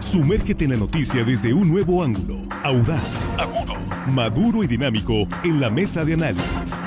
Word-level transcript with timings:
Sumérgete 0.00 0.64
en 0.64 0.72
la 0.72 0.76
noticia 0.76 1.24
desde 1.24 1.54
un 1.54 1.70
nuevo 1.70 2.04
ángulo, 2.04 2.42
audaz, 2.62 3.30
agudo, 3.38 3.76
maduro 4.06 4.62
y 4.62 4.66
dinámico 4.66 5.26
en 5.42 5.58
la 5.58 5.70
mesa 5.70 6.04
de 6.04 6.12
análisis. 6.12 6.80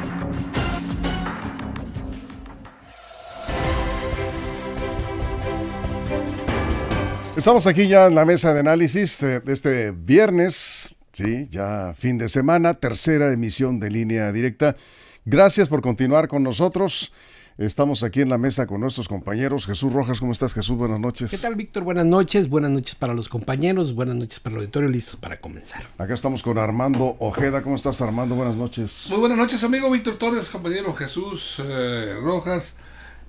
Estamos 7.36 7.66
aquí 7.66 7.88
ya 7.88 8.06
en 8.06 8.16
la 8.16 8.26
mesa 8.26 8.54
de 8.54 8.60
análisis 8.60 9.20
de 9.22 9.42
este 9.48 9.92
viernes, 9.92 11.00
sí, 11.12 11.48
ya 11.50 11.96
fin 11.98 12.20
de 12.20 12.30
semana, 12.30 12.76
tercera 12.76 13.34
emisión 13.34 13.80
de 13.80 13.90
línea 13.90 14.32
directa. 14.32 14.76
Gracias 15.26 15.68
por 15.68 15.82
continuar 15.82 16.28
con 16.28 16.44
nosotros. 16.44 17.12
Estamos 17.60 18.04
aquí 18.04 18.22
en 18.22 18.30
la 18.30 18.38
mesa 18.38 18.66
con 18.68 18.80
nuestros 18.80 19.10
compañeros. 19.10 19.66
Jesús 19.66 19.92
Rojas, 19.92 20.22
¿cómo 20.22 20.32
estás 20.32 20.54
Jesús? 20.54 20.78
Buenas 20.78 20.98
noches. 20.98 21.30
¿Qué 21.30 21.38
tal 21.38 21.56
Víctor? 21.56 21.84
Buenas 21.84 22.06
noches. 22.06 22.48
Buenas 22.48 22.72
noches 22.72 22.96
para 22.96 23.14
los 23.14 23.28
compañeros. 23.28 23.94
Buenas 23.94 24.16
noches 24.16 24.40
para 24.40 24.56
el 24.56 24.60
auditorio. 24.62 24.88
Listos 24.88 25.18
para 25.18 25.42
comenzar. 25.42 25.84
Acá 25.98 26.14
estamos 26.14 26.42
con 26.42 26.58
Armando 26.58 27.18
Ojeda. 27.20 27.62
¿Cómo 27.62 27.76
estás 27.76 28.02
Armando? 28.02 28.36
Buenas 28.36 28.56
noches. 28.56 29.08
Muy 29.10 29.20
buenas 29.20 29.38
noches 29.38 29.62
amigo 29.66 29.92
Víctor 29.92 30.18
Torres, 30.18 30.48
compañero 30.48 30.94
Jesús 30.94 31.62
eh, 31.62 32.16
Rojas. 32.22 32.78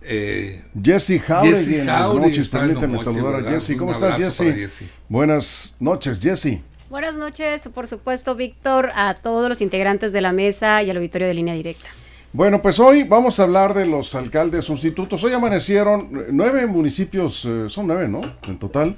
Eh, 0.00 0.62
Jesse 0.80 1.20
Jauregui 1.20 1.78
buenas 1.78 2.14
noches, 2.14 2.48
permíteme 2.48 3.00
saludar 3.00 3.34
a 3.34 3.50
Jesse. 3.50 3.76
¿Cómo 3.76 3.90
estás, 3.90 4.16
Jesse? 4.16 4.84
Buenas 5.08 5.76
noches, 5.80 6.20
Jesse. 6.20 6.60
Buenas 6.88 7.16
noches, 7.16 7.68
por 7.74 7.88
supuesto, 7.88 8.36
Víctor, 8.36 8.90
a 8.94 9.14
todos 9.14 9.48
los 9.48 9.60
integrantes 9.60 10.12
de 10.12 10.20
la 10.20 10.30
mesa 10.30 10.84
y 10.84 10.90
al 10.90 10.98
auditorio 10.98 11.26
de 11.26 11.34
línea 11.34 11.54
directa. 11.54 11.90
Bueno, 12.32 12.62
pues 12.62 12.78
hoy 12.78 13.02
vamos 13.02 13.40
a 13.40 13.42
hablar 13.42 13.74
de 13.74 13.86
los 13.86 14.14
alcaldes 14.14 14.64
sustitutos. 14.64 15.24
Hoy 15.24 15.32
amanecieron 15.32 16.26
nueve 16.30 16.64
municipios, 16.68 17.44
eh, 17.44 17.68
son 17.68 17.88
nueve, 17.88 18.06
¿no? 18.06 18.20
En 18.44 18.56
total, 18.56 18.94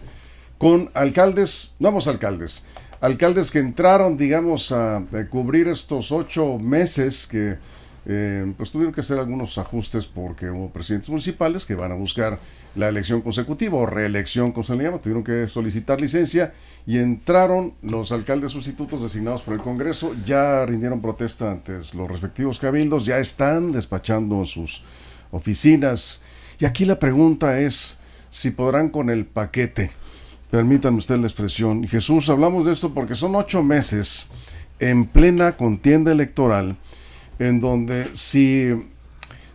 con 0.58 0.90
alcaldes, 0.92 1.74
nuevos 1.78 2.08
alcaldes. 2.08 2.66
Alcaldes 3.00 3.50
que 3.50 3.60
entraron, 3.60 4.18
digamos, 4.18 4.70
a 4.70 5.02
cubrir 5.30 5.68
estos 5.68 6.12
ocho 6.12 6.58
meses 6.58 7.26
que 7.26 7.56
eh, 8.04 8.52
pues 8.58 8.70
tuvieron 8.70 8.92
que 8.92 9.00
hacer 9.00 9.18
algunos 9.18 9.56
ajustes 9.56 10.04
porque 10.04 10.50
hubo 10.50 10.68
presidentes 10.68 11.08
municipales 11.08 11.64
que 11.64 11.74
van 11.74 11.90
a 11.90 11.94
buscar 11.94 12.38
la 12.74 12.88
elección 12.88 13.20
consecutiva 13.20 13.76
o 13.76 13.86
reelección, 13.86 14.52
como 14.52 14.64
se 14.64 14.74
le 14.74 14.84
llama, 14.84 14.98
tuvieron 14.98 15.24
que 15.24 15.46
solicitar 15.48 16.00
licencia 16.00 16.54
y 16.86 16.98
entraron 16.98 17.74
los 17.82 18.12
alcaldes 18.12 18.52
sustitutos 18.52 19.02
designados 19.02 19.42
por 19.42 19.54
el 19.54 19.60
Congreso, 19.60 20.14
ya 20.24 20.64
rindieron 20.64 21.00
protesta 21.00 21.50
ante 21.50 21.72
los 21.72 22.10
respectivos 22.10 22.58
cabildos, 22.58 23.04
ya 23.04 23.18
están 23.18 23.72
despachando 23.72 24.44
sus 24.46 24.82
oficinas. 25.30 26.22
Y 26.58 26.64
aquí 26.64 26.84
la 26.84 26.98
pregunta 26.98 27.60
es 27.60 28.00
si 28.30 28.50
podrán 28.50 28.88
con 28.88 29.10
el 29.10 29.26
paquete. 29.26 29.90
Permítanme 30.50 30.98
usted 30.98 31.16
la 31.16 31.26
expresión. 31.26 31.86
Jesús, 31.86 32.28
hablamos 32.28 32.64
de 32.64 32.72
esto 32.72 32.92
porque 32.94 33.14
son 33.14 33.34
ocho 33.36 33.62
meses 33.62 34.30
en 34.78 35.06
plena 35.06 35.56
contienda 35.56 36.12
electoral 36.12 36.76
en 37.38 37.60
donde 37.60 38.10
si, 38.14 38.70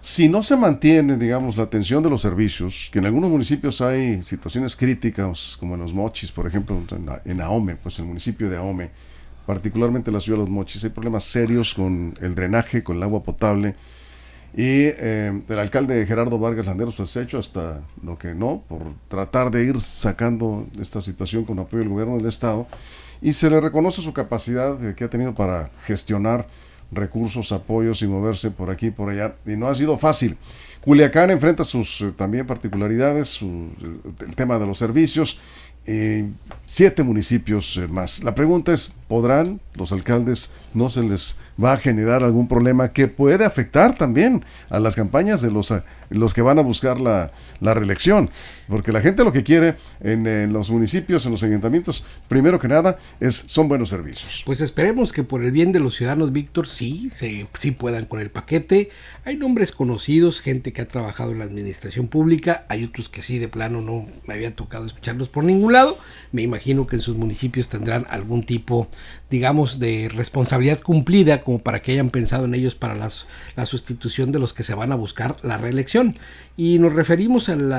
si 0.07 0.29
no 0.29 0.41
se 0.41 0.55
mantiene, 0.55 1.17
digamos, 1.17 1.57
la 1.57 1.63
atención 1.63 2.01
de 2.01 2.09
los 2.09 2.21
servicios, 2.21 2.87
que 2.93 2.99
en 2.99 3.07
algunos 3.07 3.29
municipios 3.29 3.81
hay 3.81 4.23
situaciones 4.23 4.73
críticas, 4.73 5.57
como 5.59 5.73
en 5.73 5.81
los 5.81 5.93
Mochis, 5.93 6.31
por 6.31 6.47
ejemplo, 6.47 6.81
en, 7.25 7.41
Ahome, 7.41 7.75
pues 7.75 7.99
el 7.99 8.05
municipio 8.05 8.49
de 8.49 8.55
Ahome, 8.55 8.89
particularmente 9.45 10.09
la 10.09 10.21
ciudad 10.21 10.37
de 10.37 10.45
los 10.45 10.49
Mochis, 10.49 10.81
hay 10.85 10.91
problemas 10.91 11.25
serios 11.25 11.73
con 11.73 12.17
el 12.21 12.35
drenaje, 12.35 12.85
con 12.85 12.95
el 12.95 13.03
agua 13.03 13.21
potable, 13.21 13.75
y 14.55 14.85
eh, 14.95 15.41
el 15.45 15.59
alcalde 15.59 16.05
Gerardo 16.05 16.39
Vargas 16.39 16.67
Landeros 16.67 16.95
pues, 16.95 17.17
ha 17.17 17.23
hecho 17.23 17.37
hasta 17.37 17.81
lo 18.01 18.17
que 18.17 18.33
no, 18.33 18.63
por 18.69 18.83
tratar 19.09 19.51
de 19.51 19.65
ir 19.65 19.81
sacando 19.81 20.67
esta 20.79 21.01
situación 21.01 21.43
con 21.43 21.59
apoyo 21.59 21.79
del 21.79 21.89
gobierno 21.89 22.15
del 22.15 22.27
Estado, 22.27 22.65
y 23.21 23.33
se 23.33 23.49
le 23.49 23.59
reconoce 23.59 24.01
su 24.01 24.13
capacidad 24.13 24.95
que 24.95 25.03
ha 25.03 25.09
tenido 25.09 25.35
para 25.35 25.69
gestionar 25.83 26.47
recursos, 26.91 27.51
apoyos 27.51 28.01
y 28.01 28.07
moverse 28.07 28.51
por 28.51 28.69
aquí 28.69 28.87
y 28.87 28.91
por 28.91 29.09
allá. 29.09 29.35
Y 29.45 29.55
no 29.55 29.67
ha 29.67 29.75
sido 29.75 29.97
fácil. 29.97 30.37
Culiacán 30.81 31.31
enfrenta 31.31 31.63
sus 31.63 32.01
eh, 32.01 32.13
también 32.15 32.47
particularidades, 32.47 33.41
el 33.41 34.35
tema 34.35 34.57
de 34.59 34.67
los 34.67 34.77
servicios. 34.77 35.39
Eh, 35.89 36.29
siete 36.65 37.01
municipios 37.01 37.77
eh, 37.77 37.87
más. 37.87 38.23
La 38.23 38.35
pregunta 38.35 38.73
es, 38.73 38.93
¿podrán 39.07 39.61
los 39.73 39.93
alcaldes, 39.93 40.51
no 40.73 40.89
se 40.89 41.01
les 41.01 41.37
va 41.63 41.73
a 41.73 41.77
generar 41.77 42.23
algún 42.23 42.47
problema 42.47 42.93
que 42.93 43.07
puede 43.07 43.45
afectar 43.45 43.95
también 43.95 44.45
a 44.69 44.79
las 44.79 44.95
campañas 44.95 45.41
de 45.41 45.51
los, 45.51 45.73
los 46.09 46.33
que 46.33 46.41
van 46.41 46.59
a 46.59 46.61
buscar 46.61 46.99
la, 46.99 47.31
la 47.59 47.73
reelección? 47.73 48.29
Porque 48.67 48.91
la 48.91 49.01
gente 49.01 49.23
lo 49.23 49.31
que 49.31 49.43
quiere 49.43 49.75
en, 50.01 50.51
los 50.51 50.69
municipios, 50.69 51.25
en 51.25 51.31
los 51.31 51.41
ayuntamientos, 51.43 52.05
primero 52.27 52.59
que 52.59 52.67
nada, 52.67 52.97
es 53.19 53.45
son 53.47 53.69
buenos 53.69 53.89
servicios. 53.89 54.43
Pues 54.45 54.61
esperemos 54.61 55.13
que 55.13 55.23
por 55.23 55.43
el 55.43 55.51
bien 55.51 55.71
de 55.71 55.79
los 55.79 55.95
ciudadanos, 55.95 56.33
Víctor, 56.33 56.67
sí, 56.67 57.09
se, 57.09 57.47
sí 57.53 57.71
puedan 57.71 58.05
con 58.05 58.19
el 58.19 58.29
paquete. 58.29 58.89
Hay 59.23 59.37
nombres 59.37 59.71
conocidos, 59.71 60.41
gente 60.41 60.73
que 60.73 60.81
ha 60.81 60.87
trabajado 60.87 61.31
en 61.31 61.39
la 61.39 61.45
administración 61.45 62.07
pública, 62.07 62.65
hay 62.67 62.83
otros 62.83 63.07
que 63.07 63.21
sí, 63.21 63.39
de 63.39 63.47
plano 63.47 63.81
no 63.81 64.05
me 64.27 64.33
había 64.33 64.53
tocado 64.53 64.85
escucharlos 64.85 65.29
por 65.29 65.45
ningún 65.45 65.71
lado. 65.73 65.97
Me 66.33 66.41
imagino 66.41 66.87
que 66.87 66.97
en 66.97 67.01
sus 67.01 67.17
municipios 67.17 67.69
tendrán 67.69 68.05
algún 68.09 68.43
tipo, 68.43 68.89
digamos, 69.29 69.79
de 69.79 70.09
responsabilidad 70.13 70.81
cumplida 70.81 71.41
como 71.47 71.59
para 71.59 71.81
que 71.81 71.93
hayan 71.93 72.09
pensado 72.09 72.43
en 72.43 72.53
ellos 72.55 72.75
para 72.75 72.93
las, 72.93 73.25
la 73.55 73.65
sustitución 73.65 74.33
de 74.33 74.39
los 74.39 74.51
que 74.51 74.63
se 74.63 74.75
van 74.75 74.91
a 74.91 74.95
buscar 74.95 75.37
la 75.43 75.55
reelección. 75.55 76.17
Y 76.57 76.77
nos 76.77 76.91
referimos 76.91 77.47
al 77.47 77.71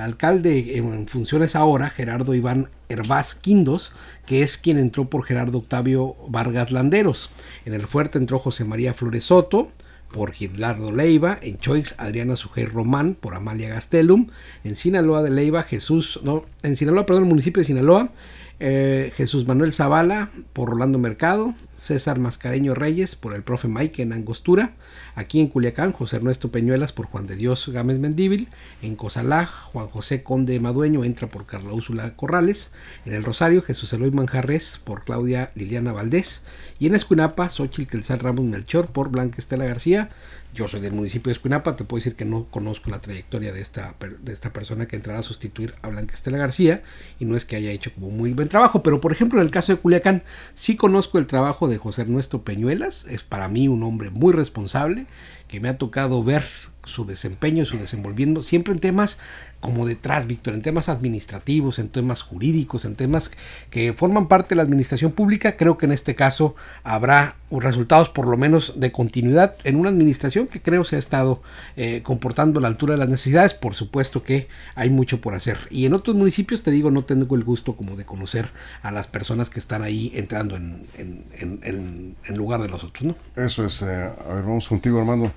alcalde 0.00 0.76
en 0.76 1.08
funciones 1.08 1.56
ahora, 1.56 1.90
Gerardo 1.90 2.34
Iván 2.34 2.68
Hervás 2.88 3.34
Quindos, 3.34 3.92
que 4.26 4.42
es 4.42 4.58
quien 4.58 4.78
entró 4.78 5.06
por 5.06 5.24
Gerardo 5.24 5.58
Octavio 5.58 6.14
Vargas 6.28 6.70
Landeros. 6.70 7.30
En 7.64 7.74
el 7.74 7.88
fuerte 7.88 8.16
entró 8.16 8.38
José 8.38 8.64
María 8.64 8.94
Flores 8.94 9.24
Soto, 9.24 9.72
por 10.12 10.30
Gilardo 10.30 10.92
Leiva, 10.92 11.36
en 11.42 11.58
Choix 11.58 11.96
Adriana 11.98 12.36
Sujer 12.36 12.72
Román 12.72 13.16
por 13.20 13.34
Amalia 13.34 13.70
Gastelum, 13.70 14.28
en 14.62 14.76
Sinaloa 14.76 15.24
de 15.24 15.30
Leiva 15.30 15.64
Jesús, 15.64 16.20
no, 16.22 16.44
en 16.62 16.76
Sinaloa, 16.76 17.06
perdón, 17.06 17.24
el 17.24 17.30
municipio 17.30 17.60
de 17.60 17.66
Sinaloa, 17.66 18.12
eh, 18.60 19.12
Jesús 19.16 19.46
Manuel 19.46 19.72
Zavala 19.72 20.30
por 20.52 20.68
Rolando 20.68 20.98
Mercado, 20.98 21.54
César 21.74 22.18
Mascareño 22.18 22.74
Reyes 22.74 23.16
por 23.16 23.34
el 23.34 23.42
profe 23.42 23.68
Mike 23.68 24.02
en 24.02 24.12
Angostura, 24.12 24.74
aquí 25.20 25.40
en 25.40 25.48
Culiacán 25.48 25.92
José 25.92 26.16
Ernesto 26.16 26.50
Peñuelas 26.50 26.92
por 26.92 27.06
Juan 27.06 27.26
de 27.26 27.36
Dios 27.36 27.68
Gámez 27.68 27.98
Mendíbil, 27.98 28.48
en 28.82 28.96
Cozalá 28.96 29.46
Juan 29.46 29.86
José 29.86 30.22
Conde 30.22 30.58
Madueño 30.58 31.04
entra 31.04 31.28
por 31.28 31.46
Carla 31.46 31.72
Úrsula 31.72 32.16
Corrales, 32.16 32.72
en 33.04 33.12
el 33.12 33.22
Rosario 33.22 33.62
Jesús 33.62 33.92
Eloy 33.92 34.10
Manjarres 34.10 34.80
por 34.82 35.04
Claudia 35.04 35.52
Liliana 35.54 35.92
Valdés 35.92 36.42
y 36.78 36.86
en 36.86 36.94
Escuinapa 36.94 37.48
Xochitl 37.50 37.98
Quetzal 37.98 38.18
Ramos 38.18 38.46
Melchor 38.46 38.86
por 38.86 39.10
Blanca 39.10 39.36
Estela 39.38 39.66
García, 39.66 40.08
yo 40.52 40.66
soy 40.66 40.80
del 40.80 40.92
municipio 40.92 41.30
de 41.30 41.34
Escuinapa, 41.34 41.76
te 41.76 41.84
puedo 41.84 42.00
decir 42.00 42.16
que 42.16 42.24
no 42.24 42.46
conozco 42.46 42.90
la 42.90 43.00
trayectoria 43.00 43.52
de 43.52 43.60
esta, 43.60 43.94
de 44.20 44.32
esta 44.32 44.52
persona 44.52 44.86
que 44.86 44.96
entrará 44.96 45.20
a 45.20 45.22
sustituir 45.22 45.74
a 45.82 45.88
Blanca 45.88 46.14
Estela 46.14 46.38
García 46.38 46.82
y 47.20 47.24
no 47.24 47.36
es 47.36 47.44
que 47.44 47.54
haya 47.54 47.70
hecho 47.70 47.92
como 47.94 48.10
muy 48.10 48.32
buen 48.32 48.48
trabajo, 48.48 48.82
pero 48.82 49.00
por 49.00 49.12
ejemplo 49.12 49.38
en 49.38 49.46
el 49.46 49.52
caso 49.52 49.72
de 49.72 49.78
Culiacán 49.78 50.24
sí 50.54 50.74
conozco 50.74 51.18
el 51.18 51.26
trabajo 51.26 51.68
de 51.68 51.78
José 51.78 52.02
Ernesto 52.02 52.42
Peñuelas, 52.42 53.06
es 53.06 53.22
para 53.22 53.48
mí 53.48 53.68
un 53.68 53.82
hombre 53.82 54.10
muy 54.10 54.32
responsable 54.32 55.06
que 55.48 55.60
me 55.60 55.68
ha 55.68 55.78
tocado 55.78 56.22
ver 56.22 56.44
su 56.84 57.04
desempeño, 57.04 57.64
su 57.64 57.78
desenvolviendo, 57.78 58.42
siempre 58.42 58.72
en 58.72 58.80
temas 58.80 59.18
como 59.60 59.86
detrás, 59.86 60.26
Víctor, 60.26 60.54
en 60.54 60.62
temas 60.62 60.88
administrativos, 60.88 61.78
en 61.78 61.90
temas 61.90 62.22
jurídicos, 62.22 62.86
en 62.86 62.96
temas 62.96 63.30
que 63.68 63.92
forman 63.92 64.26
parte 64.26 64.50
de 64.50 64.56
la 64.56 64.62
administración 64.62 65.12
pública. 65.12 65.56
Creo 65.56 65.76
que 65.76 65.86
en 65.86 65.92
este 65.92 66.14
caso 66.14 66.54
habrá 66.82 67.36
resultados 67.50 68.08
por 68.08 68.26
lo 68.26 68.38
menos 68.38 68.80
de 68.80 68.90
continuidad 68.90 69.56
en 69.64 69.76
una 69.76 69.90
administración 69.90 70.46
que 70.46 70.62
creo 70.62 70.84
se 70.84 70.96
ha 70.96 70.98
estado 70.98 71.42
eh, 71.76 72.00
comportando 72.02 72.58
a 72.58 72.62
la 72.62 72.68
altura 72.68 72.94
de 72.94 72.98
las 72.98 73.08
necesidades. 73.10 73.52
Por 73.52 73.74
supuesto 73.74 74.22
que 74.22 74.48
hay 74.74 74.88
mucho 74.88 75.20
por 75.20 75.34
hacer. 75.34 75.58
Y 75.70 75.84
en 75.84 75.92
otros 75.92 76.16
municipios, 76.16 76.62
te 76.62 76.70
digo, 76.70 76.90
no 76.90 77.04
tengo 77.04 77.36
el 77.36 77.44
gusto 77.44 77.76
como 77.76 77.96
de 77.96 78.06
conocer 78.06 78.48
a 78.82 78.90
las 78.90 79.08
personas 79.08 79.50
que 79.50 79.60
están 79.60 79.82
ahí 79.82 80.10
entrando 80.14 80.56
en, 80.56 80.86
en, 80.96 82.36
lugar 82.36 82.62
de 82.62 82.68
los 82.68 82.84
otros, 82.84 83.04
¿no? 83.04 83.16
Eso 83.36 83.66
es. 83.66 83.82
Eh, 83.82 83.86
a 83.86 84.34
ver, 84.34 84.44
vamos 84.44 84.66
contigo, 84.66 84.98
Armando. 84.98 85.30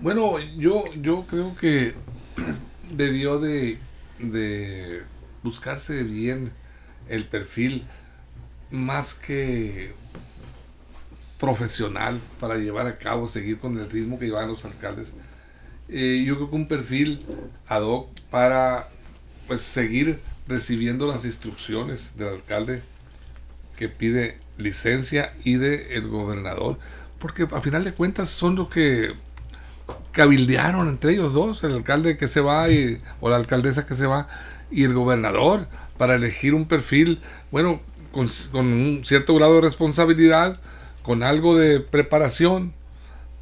Bueno, 0.00 0.38
yo, 0.38 0.84
yo 0.94 1.26
creo 1.28 1.54
que 1.56 1.92
debió 2.90 3.38
de, 3.38 3.78
de 4.18 5.02
buscarse 5.42 6.02
bien 6.04 6.52
el 7.10 7.26
perfil 7.26 7.84
más 8.70 9.12
que 9.12 9.92
profesional 11.38 12.18
para 12.38 12.56
llevar 12.56 12.86
a 12.86 12.96
cabo, 12.96 13.26
seguir 13.26 13.58
con 13.58 13.78
el 13.78 13.90
ritmo 13.90 14.18
que 14.18 14.26
llevan 14.26 14.48
los 14.48 14.64
alcaldes. 14.64 15.12
Eh, 15.90 16.24
yo 16.26 16.36
creo 16.36 16.48
que 16.48 16.56
un 16.56 16.68
perfil 16.68 17.20
ad 17.66 17.82
hoc 17.82 18.08
para 18.30 18.88
pues 19.48 19.60
seguir 19.60 20.20
recibiendo 20.48 21.08
las 21.08 21.26
instrucciones 21.26 22.16
del 22.16 22.28
alcalde 22.28 22.82
que 23.76 23.90
pide 23.90 24.38
licencia 24.56 25.34
y 25.44 25.56
del 25.56 25.80
el 25.90 26.08
gobernador, 26.08 26.78
porque 27.18 27.46
a 27.50 27.60
final 27.60 27.84
de 27.84 27.92
cuentas 27.92 28.30
son 28.30 28.56
los 28.56 28.70
que 28.70 29.12
cabildearon 30.12 30.88
entre 30.88 31.12
ellos 31.12 31.32
dos, 31.32 31.62
el 31.64 31.74
alcalde 31.74 32.16
que 32.16 32.26
se 32.26 32.40
va 32.40 32.70
y, 32.70 33.00
o 33.20 33.30
la 33.30 33.36
alcaldesa 33.36 33.86
que 33.86 33.94
se 33.94 34.06
va, 34.06 34.28
y 34.70 34.84
el 34.84 34.94
gobernador 34.94 35.66
para 35.98 36.14
elegir 36.14 36.54
un 36.54 36.66
perfil, 36.66 37.20
bueno, 37.50 37.80
con, 38.12 38.28
un 38.54 39.02
cierto 39.04 39.34
grado 39.34 39.56
de 39.56 39.60
responsabilidad, 39.60 40.58
con 41.02 41.22
algo 41.22 41.56
de 41.56 41.80
preparación, 41.80 42.72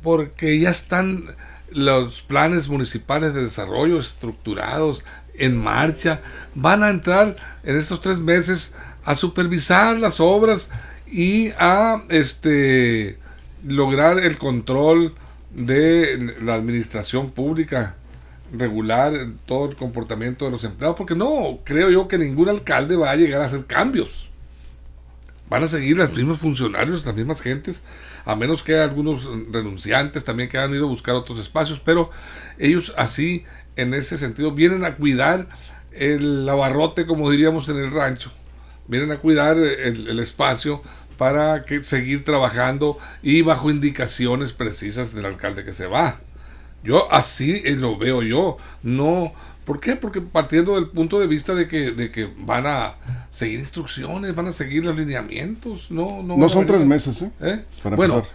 porque 0.03 0.59
ya 0.59 0.71
están 0.71 1.25
los 1.71 2.23
planes 2.23 2.69
municipales 2.69 3.35
de 3.35 3.43
desarrollo 3.43 3.99
estructurados, 3.99 5.05
en 5.35 5.57
marcha, 5.57 6.21
van 6.55 6.83
a 6.83 6.91
entrar 6.91 7.37
en 7.63 7.77
estos 7.77 8.01
tres 8.01 8.19
meses 8.19 8.75
a 9.05 9.15
supervisar 9.15 9.97
las 9.97 10.19
obras 10.19 10.71
y 11.07 11.51
a 11.59 12.03
este 12.09 13.19
lograr 13.65 14.19
el 14.19 14.37
control 14.37 15.15
de 15.51 16.37
la 16.41 16.55
administración 16.55 17.31
pública, 17.31 17.97
regular 18.53 19.13
todo 19.47 19.69
el 19.71 19.77
comportamiento 19.77 20.45
de 20.45 20.51
los 20.51 20.65
empleados, 20.65 20.97
porque 20.97 21.15
no 21.15 21.61
creo 21.65 21.91
yo 21.91 22.09
que 22.09 22.19
ningún 22.19 22.49
alcalde 22.49 22.97
va 22.97 23.11
a 23.11 23.17
llegar 23.17 23.41
a 23.41 23.47
hacer 23.47 23.67
cambios. 23.67 24.29
Van 25.49 25.63
a 25.63 25.67
seguir 25.67 25.97
los 25.97 26.15
mismos 26.15 26.39
funcionarios, 26.39 27.07
las 27.07 27.15
mismas 27.15 27.41
gentes, 27.41 27.83
a 28.27 28.37
menos 28.37 28.63
que 28.63 28.77
algunos 28.77 29.25
renunciantes 29.51 30.25
también 30.25 30.49
que 30.49 30.59
han 30.59 30.75
ido 30.75 30.85
a 30.85 30.89
buscar 30.89 31.15
otros 31.15 31.39
espacios, 31.39 31.81
pero 31.83 32.11
ellos 32.59 32.93
así, 32.97 33.45
en 33.77 33.95
ese 33.95 34.19
sentido, 34.19 34.53
vienen 34.53 34.85
a 34.85 34.97
cuidar 34.97 35.49
el 35.93 36.47
abarrote, 36.49 37.07
como 37.07 37.31
diríamos 37.31 37.69
en 37.69 37.79
el 37.79 37.91
rancho, 37.91 38.31
vienen 38.87 39.11
a 39.13 39.19
cuidar 39.19 39.57
el, 39.59 40.19
espacio 40.19 40.83
para 41.19 41.65
que 41.65 41.83
seguir 41.83 42.25
trabajando 42.25 42.97
y 43.23 43.43
bajo 43.43 43.71
indicaciones 43.71 44.53
precisas 44.53 45.13
del 45.15 45.27
alcalde 45.27 45.65
que 45.65 45.75
se 45.75 45.87
va. 45.87 46.21
Yo 46.83 47.13
así 47.13 47.61
eh, 47.65 47.73
lo 47.73 47.99
veo 47.99 48.23
yo, 48.23 48.57
no 48.83 49.35
¿Por 49.69 49.81
qué? 49.81 49.97
Porque 49.97 50.23
partiendo 50.23 50.77
del 50.77 50.87
punto 50.87 51.21
de 51.21 51.27
vista 51.27 51.55
de 51.55 51.69
que, 51.69 51.91
de 51.91 52.11
que 52.11 52.27
van 52.39 52.67
a 52.67 52.95
seguir 53.29 53.61
instrucciones, 53.61 54.35
van 54.35 54.47
a 54.47 54.53
seguir 54.53 54.83
los 54.83 54.97
lineamientos, 54.97 55.91
no 55.91 56.23
No, 56.23 56.39
no 56.39 56.49
son 56.49 56.65
tres 56.65 56.87
meses, 56.87 57.21
¿eh? 57.21 57.31
¿Eh? 57.43 57.65
bueno, 57.95 58.27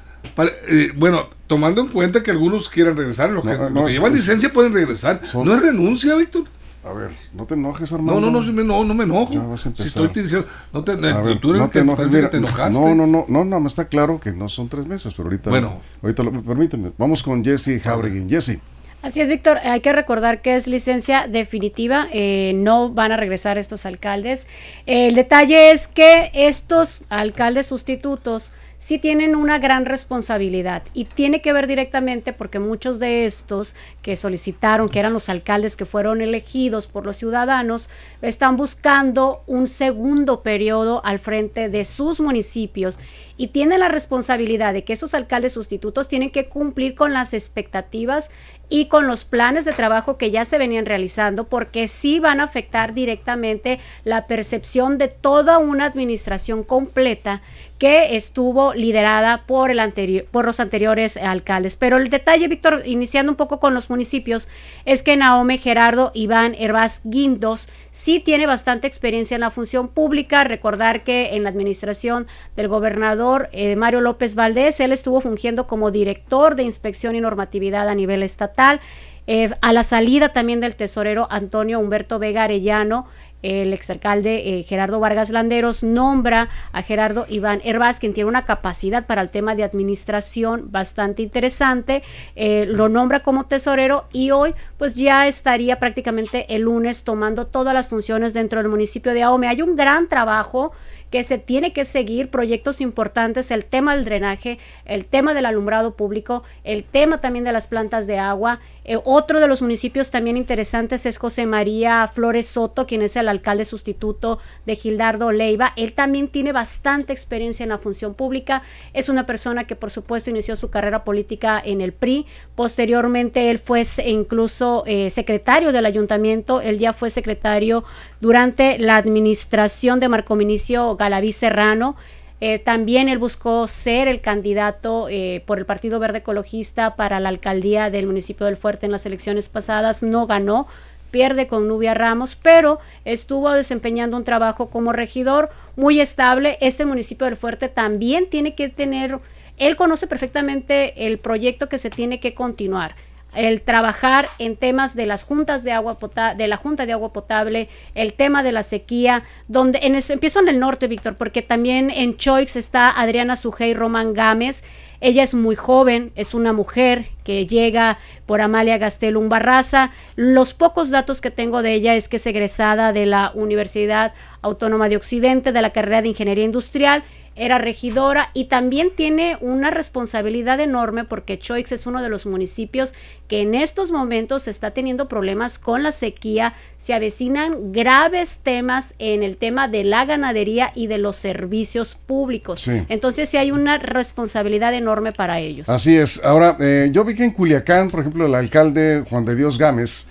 eh, 0.68 0.92
bueno, 0.96 1.30
tomando 1.48 1.82
en 1.82 1.88
cuenta 1.88 2.22
que 2.22 2.30
algunos 2.30 2.70
quieran 2.70 2.96
regresar, 2.96 3.32
los 3.32 3.44
que, 3.44 3.50
llevan 3.92 4.14
licencia 4.14 4.54
pueden 4.54 4.74
regresar. 4.74 5.24
¿No 5.44 5.56
es 5.56 5.62
renuncia, 5.64 6.14
Víctor? 6.14 6.44
A 6.86 6.92
ver, 6.92 7.12
no 7.34 7.46
te 7.46 7.54
enojes, 7.54 7.94
Armando. 7.94 8.20
No, 8.20 8.30
no, 8.30 8.42
no, 8.42 8.64
no, 8.64 8.84
no 8.84 8.94
me 8.94 9.06
enojo. 9.06 9.58
si 9.58 9.70
estoy 9.70 10.10
diciendo, 10.10 10.46
no 10.74 10.84
te, 10.84 10.96
ver, 10.96 11.40
tú 11.40 11.54
no 11.54 11.70
te, 11.70 11.80
enojes, 11.80 12.12
te 12.12 12.38
enojaste. 12.38 12.78
No, 12.78 12.94
no, 12.94 13.08
no, 13.08 13.26
no, 13.28 13.46
no, 13.46 13.60
me 13.62 13.68
está 13.68 13.86
claro 13.86 14.20
que 14.20 14.32
no 14.32 14.50
son 14.50 14.68
tres 14.68 14.86
meses, 14.86 15.14
pero 15.14 15.30
ahorita, 15.30 15.50
bueno, 15.50 15.80
ahorita 16.02 16.24
lo, 16.24 16.42
permíteme. 16.42 16.92
Vamos 16.98 17.24
con 17.24 17.44
Jesse 17.44 17.82
Jauregui. 17.82 18.28
Jesse. 18.28 18.60
Así 19.02 19.22
es, 19.22 19.30
Víctor. 19.30 19.60
Hay 19.64 19.80
que 19.80 19.94
recordar 19.94 20.42
que 20.42 20.56
es 20.56 20.68
licencia 20.68 21.28
definitiva. 21.28 22.08
Eh, 22.12 22.54
no 22.56 22.90
van 22.90 23.12
a 23.14 23.18
regresar 23.18 23.58
estos 23.58 23.86
alcaldes. 23.86 24.48
el 24.86 25.16
detalle 25.16 25.72
es 25.72 25.88
que 25.88 26.32
estos 26.34 27.02
alcaldes 27.10 27.68
sustitutos 27.68 28.52
sí 28.84 29.00
tienen 29.00 29.34
una 29.38 29.60
gran 29.60 29.86
responsabilidad 29.86 30.84
y 30.94 31.06
tiene 31.06 31.42
que 31.42 31.54
ver 31.54 31.68
directamente 31.68 32.34
porque 32.34 32.60
muchos 32.60 33.00
de 33.00 33.26
estos 33.26 33.76
que 34.02 34.18
solicitaron, 34.18 34.90
que 34.90 35.00
eran 35.00 35.14
los 35.14 35.30
alcaldes 35.30 35.78
que 35.78 35.86
fueron 35.86 36.20
elegidos 36.20 36.88
por 36.88 37.06
los 37.06 37.16
ciudadanos, 37.16 37.90
están 38.22 38.58
buscando 38.58 39.42
un 39.48 39.68
segundo 39.68 40.44
periodo 40.44 41.02
al 41.06 41.20
frente 41.20 41.70
de 41.70 41.86
sus 41.86 42.20
municipios 42.20 43.00
y 43.38 43.48
tienen 43.48 43.80
la 43.80 43.88
responsabilidad 43.88 44.74
de 44.74 44.84
que 44.84 44.94
esos 44.94 45.14
alcaldes 45.14 45.54
sustitutos 45.54 46.08
tienen 46.08 46.32
que 46.32 46.48
cumplir 46.48 46.96
con 46.96 47.14
las 47.14 47.34
expectativas 47.34 48.32
y 48.70 48.86
con 48.86 49.08
los 49.08 49.26
planes 49.26 49.66
de 49.66 49.72
trabajo 49.72 50.18
que 50.18 50.32
ya 50.32 50.46
se 50.46 50.58
venían 50.58 50.86
realizando 50.86 51.44
porque 51.44 51.88
sí 51.88 52.20
van 52.20 52.42
a 52.42 52.46
afectar 52.46 52.94
directamente 52.94 53.80
la 54.04 54.26
percepción 54.26 54.98
de 54.98 55.10
toda 55.10 55.58
una 55.58 55.86
administración 55.86 56.64
completa 56.64 57.42
que 57.78 58.16
estuvo 58.16 58.74
liderada 58.74 59.44
por, 59.46 59.70
el 59.70 59.80
anterior, 59.80 60.26
por 60.32 60.46
los 60.46 60.60
anteriores 60.60 61.18
alcaldes. 61.18 61.76
Pero 61.76 61.98
el 61.98 62.10
detalle, 62.10 62.48
Víctor, 62.48 62.84
iniciando 62.86 63.32
un 63.32 63.36
poco 63.36 63.60
con 63.60 63.74
los 63.74 63.90
municipios, 63.90 64.48
es 64.86 65.04
que 65.04 65.18
Naome 65.18 65.58
Gerardo 65.58 66.12
Iván 66.14 66.56
Herbaz 66.58 67.02
Guindos 67.04 67.68
sí 67.92 68.22
tiene 68.22 68.48
bastante 68.48 68.88
experiencia 68.88 69.36
en 69.36 69.42
la 69.42 69.52
función 69.52 69.90
pública. 69.90 70.46
Recordar 70.46 71.04
que 71.04 71.36
en 71.36 71.44
la 71.44 71.50
administración 71.50 72.26
del 72.56 72.70
gobernador 72.70 73.23
eh, 73.52 73.76
Mario 73.76 74.02
López 74.02 74.36
Valdés, 74.36 74.80
él 74.80 74.92
estuvo 74.92 75.22
fungiendo 75.22 75.68
como 75.68 75.92
director 75.92 76.56
de 76.56 76.64
inspección 76.64 77.16
y 77.16 77.22
normatividad 77.22 77.88
a 77.88 77.96
nivel 77.96 78.24
estatal. 78.24 78.80
Eh, 79.26 79.50
a 79.62 79.72
la 79.72 79.84
salida 79.84 80.34
también 80.34 80.60
del 80.60 80.76
tesorero 80.76 81.28
Antonio 81.30 81.80
Humberto 81.80 82.20
Vega 82.20 82.44
Arellano, 82.44 83.08
el 83.44 83.74
exalcalde 83.74 84.58
eh, 84.58 84.64
Gerardo 84.64 85.02
Vargas 85.02 85.30
Landeros 85.30 85.84
nombra 85.84 86.50
a 86.72 86.82
Gerardo 86.82 87.26
Iván 87.28 87.62
Herbaz, 87.66 88.00
quien 88.00 88.14
tiene 88.14 88.30
una 88.30 88.46
capacidad 88.46 89.06
para 89.06 89.22
el 89.22 89.30
tema 89.30 89.54
de 89.54 89.66
administración 89.66 90.72
bastante 90.72 91.24
interesante, 91.24 92.04
eh, 92.36 92.66
lo 92.68 92.88
nombra 92.88 93.20
como 93.20 93.46
tesorero 93.46 94.06
y 94.14 94.32
hoy 94.32 94.56
pues 94.78 94.96
ya 94.96 95.28
estaría 95.28 95.78
prácticamente 95.78 96.56
el 96.56 96.64
lunes 96.64 97.04
tomando 97.04 97.46
todas 97.46 97.74
las 97.74 97.90
funciones 97.90 98.34
dentro 98.34 98.62
del 98.62 98.70
municipio 98.70 99.14
de 99.14 99.24
Ahome. 99.24 99.50
Hay 99.50 99.62
un 99.62 99.76
gran 99.76 100.08
trabajo 100.08 100.72
que 101.14 101.22
se 101.22 101.38
tiene 101.38 101.74
que 101.74 101.86
seguir 101.86 102.32
proyectos 102.32 102.82
importantes, 102.82 103.52
el 103.52 103.66
tema 103.66 103.96
del 103.96 104.04
drenaje, 104.04 104.58
el 104.84 105.06
tema 105.06 105.36
del 105.36 105.46
alumbrado 105.46 105.96
público, 105.96 106.42
el 106.64 106.84
tema 106.84 107.22
también 107.22 107.46
de 107.46 107.52
las 107.52 107.68
plantas 107.68 108.08
de 108.08 108.18
agua. 108.18 108.62
Eh, 108.84 108.98
otro 109.04 109.40
de 109.40 109.48
los 109.48 109.62
municipios 109.62 110.10
también 110.10 110.38
interesantes 110.38 111.06
es 111.06 111.20
José 111.20 111.46
María 111.46 112.08
Flores 112.08 112.48
Soto, 112.48 112.88
quien 112.88 113.04
es 113.04 113.16
el 113.16 113.30
alcalde 113.30 113.64
sustituto 113.64 114.40
de 114.66 114.74
Gildardo 114.74 115.32
Leiva. 115.32 115.74
Él 115.76 115.94
también 115.94 116.30
tiene 116.30 116.52
bastante 116.52 117.14
experiencia 117.14 117.64
en 117.64 117.70
la 117.70 117.78
función 117.78 118.16
pública. 118.16 118.64
Es 118.94 119.08
una 119.08 119.28
persona 119.28 119.68
que 119.68 119.76
por 119.76 119.92
supuesto 119.92 120.32
inició 120.32 120.56
su 120.56 120.72
carrera 120.72 121.04
política 121.04 121.62
en 121.64 121.82
el 121.82 121.94
PRI. 121.94 122.26
Posteriormente 122.56 123.50
él 123.50 123.58
fue 123.58 123.84
incluso 124.06 124.84
eh, 124.86 125.10
secretario 125.10 125.72
del 125.72 125.86
ayuntamiento. 125.86 126.62
Él 126.62 126.78
ya 126.78 126.94
fue 126.94 127.10
secretario 127.10 127.84
durante 128.22 128.78
la 128.78 128.96
administración 128.96 130.00
de 130.00 130.10
Marco 130.10 130.36
Minicio 130.36 130.96
Galaví 130.96 131.32
Serrano. 131.32 131.96
Eh, 132.42 132.60
también 132.60 133.08
él 133.10 133.20
buscó 133.20 133.68
ser 133.68 134.08
el 134.08 134.20
candidato 134.20 135.08
eh, 135.10 135.42
por 135.46 135.60
el 135.60 135.66
Partido 135.66 135.98
Verde 135.98 136.18
Ecologista 136.18 136.96
para 136.96 137.20
la 137.20 137.30
alcaldía 137.30 137.90
del 137.90 138.06
municipio 138.06 138.46
del 138.46 138.58
Fuerte 138.58 138.86
en 138.86 138.92
las 138.92 139.06
elecciones 139.06 139.48
pasadas. 139.50 140.04
No 140.04 140.28
ganó, 140.28 140.68
pierde 141.10 141.48
con 141.48 141.68
Nubia 141.68 141.94
Ramos, 141.94 142.36
pero 142.36 142.80
estuvo 143.06 143.50
desempeñando 143.52 144.18
un 144.18 144.26
trabajo 144.26 144.68
como 144.68 144.92
regidor 144.92 145.52
muy 145.76 146.02
estable. 146.02 146.58
Este 146.60 146.86
municipio 146.86 147.26
del 147.26 147.38
Fuerte 147.38 147.70
también 147.70 148.30
tiene 148.30 148.56
que 148.56 148.68
tener, 148.68 149.20
él 149.58 149.76
conoce 149.76 150.08
perfectamente 150.08 151.06
el 151.06 151.20
proyecto 151.20 151.70
que 151.70 151.78
se 151.78 151.90
tiene 151.90 152.20
que 152.20 152.34
continuar 152.34 152.96
el 153.36 153.62
trabajar 153.62 154.28
en 154.40 154.56
temas 154.56 154.96
de 154.96 155.06
las 155.06 155.24
juntas 155.24 155.64
de 155.64 155.72
agua 155.72 155.98
de 156.38 156.48
la 156.48 156.58
Junta 156.58 156.86
de 156.86 156.94
Agua 156.94 157.14
Potable, 157.14 157.70
el 157.96 158.14
tema 158.14 158.44
de 158.44 158.52
la 158.52 158.64
sequía, 158.64 159.24
donde 159.48 159.80
en 159.84 159.96
empiezo 159.96 160.40
en 160.40 160.50
el 160.50 160.60
norte, 160.60 160.88
Víctor, 160.88 161.16
porque 161.16 161.42
también 161.42 161.90
en 161.90 162.18
Choix 162.18 162.56
está 162.56 162.90
Adriana 162.90 163.36
Sujei 163.36 163.74
Román 163.74 164.14
Gámez. 164.14 164.64
Ella 165.02 165.24
es 165.24 165.34
muy 165.34 165.56
joven, 165.56 166.12
es 166.16 166.34
una 166.34 166.54
mujer 166.54 167.08
que 167.26 167.46
llega 167.46 167.98
por 168.26 168.40
Amalia 168.40 168.78
Gastelum 168.78 169.28
Barraza. 169.28 169.92
Los 170.16 170.54
pocos 170.54 170.92
datos 170.92 171.20
que 171.20 171.30
tengo 171.30 171.62
de 171.62 171.74
ella 171.74 171.96
es 171.96 172.08
que 172.08 172.16
es 172.18 172.26
egresada 172.26 172.94
de 172.94 173.06
la 173.06 173.32
Universidad 173.36 174.14
Autónoma 174.42 174.88
de 174.88 174.96
Occidente, 174.96 175.52
de 175.52 175.62
la 175.62 175.72
carrera 175.72 176.02
de 176.02 176.10
Ingeniería 176.10 176.46
Industrial 176.46 177.04
era 177.36 177.58
regidora 177.58 178.30
y 178.34 178.46
también 178.46 178.90
tiene 178.96 179.38
una 179.42 179.72
responsabilidad 179.72 180.60
enorme 180.60 181.04
porque 181.04 181.40
Choix 181.40 181.72
es 181.72 181.86
uno 181.86 182.02
de 182.02 182.10
los 182.10 182.26
municipios 182.26 182.94
que 183.28 183.42
en 183.42 183.56
estos 183.56 183.92
momentos 183.92 184.48
está 184.48 184.72
teniendo 184.72 185.08
problemas 185.08 185.58
con 185.58 185.84
la 185.84 185.92
sequía, 185.92 186.54
se 186.78 186.94
avecinan 186.94 187.72
graves 187.72 188.40
temas 188.44 188.94
en 189.00 189.24
el 189.24 189.38
tema 189.38 189.68
de 189.68 189.84
la 189.84 190.06
ganadería 190.06 190.72
y 190.76 190.88
de 190.88 190.98
los 190.98 191.16
servicios 191.16 191.96
públicos. 191.96 192.68
Entonces 192.90 193.30
sí 193.30 193.38
hay 193.38 193.52
una 193.52 193.78
responsabilidad 193.78 194.74
enorme 194.74 195.12
para 195.14 195.40
ellos. 195.40 195.70
Así 195.70 195.96
es. 195.98 196.24
Ahora, 196.24 196.58
eh, 196.60 196.90
yo 196.92 197.04
vi 197.04 197.16
que 197.16 197.24
en 197.24 197.32
Culiacán, 197.32 197.90
por 197.90 198.02
ejemplo, 198.02 198.26
el 198.26 198.36
alcalde 198.36 199.04
Juan 199.10 199.26
de 199.26 199.36
Dios 199.36 199.58
Gámez, 199.58 200.08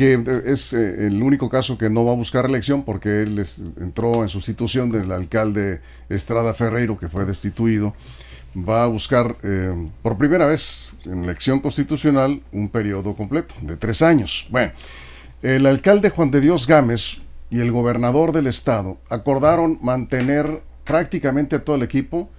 que 0.00 0.14
eh, 0.14 0.42
es 0.46 0.72
eh, 0.72 1.08
el 1.08 1.22
único 1.22 1.50
caso 1.50 1.76
que 1.76 1.90
no 1.90 2.06
va 2.06 2.12
a 2.12 2.14
buscar 2.14 2.44
reelección 2.44 2.84
porque 2.84 3.20
él 3.20 3.46
entró 3.78 4.22
en 4.22 4.30
sustitución 4.30 4.90
del 4.90 5.12
alcalde 5.12 5.82
Estrada 6.08 6.54
Ferreiro, 6.54 6.98
que 6.98 7.10
fue 7.10 7.26
destituido, 7.26 7.92
va 8.56 8.84
a 8.84 8.86
buscar 8.86 9.36
eh, 9.42 9.90
por 10.00 10.16
primera 10.16 10.46
vez 10.46 10.94
en 11.04 11.24
elección 11.24 11.60
constitucional 11.60 12.40
un 12.50 12.70
periodo 12.70 13.14
completo 13.14 13.54
de 13.60 13.76
tres 13.76 14.00
años. 14.00 14.46
Bueno, 14.48 14.72
el 15.42 15.66
alcalde 15.66 16.08
Juan 16.08 16.30
de 16.30 16.40
Dios 16.40 16.66
Gámez 16.66 17.20
y 17.50 17.60
el 17.60 17.70
gobernador 17.70 18.32
del 18.32 18.46
estado 18.46 18.96
acordaron 19.10 19.78
mantener 19.82 20.62
prácticamente 20.84 21.56
a 21.56 21.62
todo 21.62 21.76
el 21.76 21.82
equipo 21.82 22.30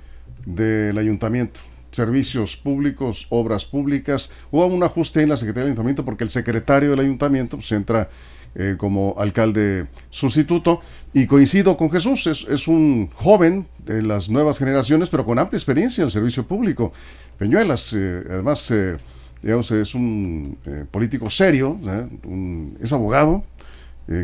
del 0.47 0.97
ayuntamiento 0.97 1.61
servicios 1.91 2.55
públicos, 2.57 3.27
obras 3.29 3.65
públicas. 3.65 4.31
Hubo 4.51 4.65
un 4.65 4.83
ajuste 4.83 5.21
en 5.21 5.29
la 5.29 5.37
Secretaría 5.37 5.63
del 5.63 5.71
Ayuntamiento 5.73 6.05
porque 6.05 6.23
el 6.23 6.29
secretario 6.29 6.91
del 6.91 6.99
Ayuntamiento 6.99 7.57
pues, 7.57 7.71
entra 7.71 8.09
eh, 8.55 8.75
como 8.77 9.15
alcalde 9.17 9.87
sustituto. 10.09 10.81
Y 11.13 11.25
coincido 11.27 11.77
con 11.77 11.91
Jesús, 11.91 12.27
es, 12.27 12.45
es, 12.49 12.67
un 12.67 13.09
joven 13.15 13.67
de 13.85 14.01
las 14.01 14.29
nuevas 14.29 14.57
generaciones, 14.57 15.09
pero 15.09 15.25
con 15.25 15.39
amplia 15.39 15.57
experiencia 15.57 16.01
en 16.01 16.05
el 16.05 16.11
servicio 16.11 16.45
público. 16.45 16.93
Peñuelas, 17.37 17.93
eh, 17.93 18.23
además, 18.29 18.69
eh, 18.71 18.97
digamos, 19.41 19.71
es 19.71 19.95
un 19.95 20.57
eh, 20.65 20.85
político 20.89 21.29
serio, 21.29 21.79
un, 22.23 22.77
es 22.81 22.93
abogado, 22.93 23.43